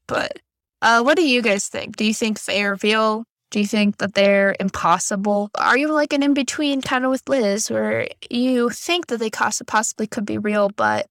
But 0.07 0.39
uh, 0.81 1.01
what 1.03 1.15
do 1.15 1.27
you 1.27 1.41
guys 1.41 1.67
think? 1.69 1.95
Do 1.95 2.05
you 2.05 2.13
think 2.13 2.43
they 2.43 2.63
are 2.63 2.77
real? 2.83 3.23
Do 3.51 3.59
you 3.61 3.65
think 3.67 3.97
that 3.97 4.13
they're 4.13 4.55
impossible? 4.59 5.49
Are 5.55 5.77
you 5.77 5.93
like 5.93 6.11
an 6.11 6.21
in 6.23 6.33
between 6.33 6.81
kind 6.81 7.05
of 7.05 7.11
with 7.11 7.29
Liz, 7.29 7.71
where 7.71 8.09
you 8.29 8.69
think 8.69 9.07
that 9.07 9.19
they 9.19 9.29
possibly 9.29 10.05
could 10.07 10.25
be 10.25 10.37
real, 10.37 10.69
but 10.75 11.07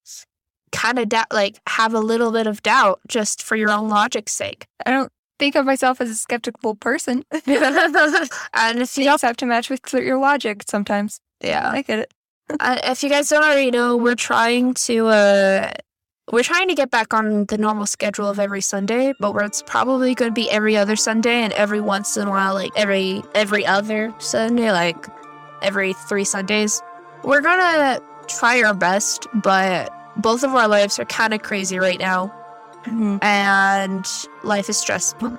kind 0.77 0.99
of 0.99 1.09
doubt, 1.09 1.33
like 1.33 1.59
have 1.69 1.95
a 1.95 2.01
little 2.01 2.31
bit 2.31 2.47
of 2.47 2.63
doubt 2.63 3.01
just 3.09 3.43
for 3.43 3.57
your 3.57 3.71
own 3.71 3.89
logic's 3.89 4.33
sake? 4.33 4.67
I 4.85 4.91
don't 4.91 5.11
think 5.39 5.55
of 5.55 5.65
myself 5.67 6.01
as 6.01 6.11
a 6.11 6.15
skeptical 6.15 6.75
person. 6.75 7.25
and 7.33 7.47
if 7.47 8.99
you 8.99 9.05
don't, 9.05 9.13
also 9.13 9.27
have 9.27 9.37
to 9.39 9.47
match 9.47 9.71
with 9.71 9.93
your 9.93 10.19
logic 10.19 10.65
sometimes. 10.69 11.21
yeah, 11.43 11.71
I 11.71 11.83
get 11.83 12.01
it. 12.01 12.15
uh, 12.61 12.79
if 12.85 13.03
you 13.03 13.09
guys 13.09 13.29
don't 13.29 13.43
already 13.43 13.71
know, 13.71 13.97
we're 13.97 14.15
trying 14.15 14.75
to 14.75 15.09
uh, 15.09 15.73
we're 16.31 16.43
trying 16.43 16.69
to 16.69 16.75
get 16.75 16.91
back 16.91 17.15
on 17.15 17.47
the 17.47 17.59
normal 17.59 17.87
schedule 17.87 18.29
of 18.29 18.39
every 18.39 18.61
Sunday, 18.61 19.13
but 19.21 19.33
where 19.33 19.45
it's 19.45 19.63
probably 19.63 20.15
going 20.15 20.31
to 20.31 20.35
be 20.35 20.51
every 20.51 20.77
other 20.77 20.97
Sunday, 20.97 21.43
and 21.43 21.53
every 21.55 21.81
once 21.81 22.17
in 22.17 22.29
a 22.29 22.31
while, 22.31 22.55
like 22.55 22.73
every 22.77 23.23
every 23.35 23.65
other 23.65 24.15
Sunday, 24.19 24.71
like 24.73 25.07
every 25.63 25.93
three 25.93 26.25
Sundays. 26.25 26.83
We're 27.25 27.41
gonna 27.41 28.01
try 28.29 28.63
our 28.63 28.75
best, 28.75 29.27
but 29.35 29.96
both 30.17 30.43
of 30.43 30.55
our 30.55 30.69
lives 30.69 30.99
are 30.99 31.05
kind 31.05 31.35
of 31.35 31.43
crazy 31.43 31.79
right 31.79 31.99
now, 31.99 32.33
mm-hmm. 32.85 33.19
and 33.23 34.07
life 34.43 34.69
is 34.69 34.77
stressful. 34.77 35.31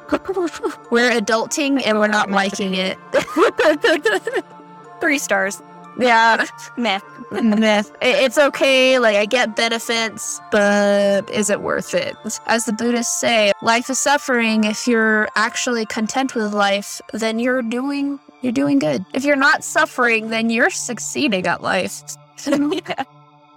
we're 0.91 1.11
adulting 1.11 1.82
and 1.86 1.99
we're 1.99 2.07
not 2.07 2.30
liking 2.32 2.73
it. 2.73 2.97
Three 5.01 5.19
stars. 5.19 5.61
Yeah. 5.99 6.45
Meh. 6.78 6.99
myth. 7.32 7.91
It's 8.01 8.38
okay, 8.38 8.99
like 8.99 9.15
I 9.15 9.25
get 9.25 9.55
benefits, 9.55 10.39
but 10.51 11.30
is 11.30 11.49
it 11.49 11.61
worth 11.61 11.93
it? 11.93 12.15
As 12.45 12.65
the 12.65 12.73
Buddhists 12.73 13.19
say, 13.19 13.51
life 13.61 13.89
is 13.89 13.99
suffering. 13.99 14.63
If 14.63 14.88
you're 14.88 15.28
actually 15.36 15.86
content 15.86 16.36
with 16.36 16.53
life, 16.53 17.01
then 17.13 17.39
you're 17.39 17.61
doing 17.61 18.19
you're 18.41 18.53
doing 18.53 18.78
good. 18.78 19.03
If 19.13 19.25
you're 19.25 19.36
not 19.36 19.63
suffering, 19.63 20.30
then 20.30 20.49
you're 20.49 20.69
succeeding 20.69 21.47
at 21.47 21.63
life. 21.63 22.03
yeah. 22.45 23.03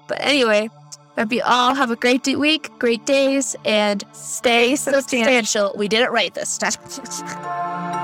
But 0.09 0.19
anyway, 0.21 0.71
hope 1.17 1.33
you 1.33 1.43
all 1.45 1.75
have 1.75 1.91
a 1.91 1.97
great 1.97 2.27
week, 2.27 2.71
great 2.79 3.05
days, 3.07 3.57
and 3.65 4.05
stay 4.13 4.77
substantial. 4.77 5.75
We 5.77 5.89
did 5.89 6.01
it 6.01 6.11
right 6.11 6.33
this 6.35 6.59
time. 6.59 7.97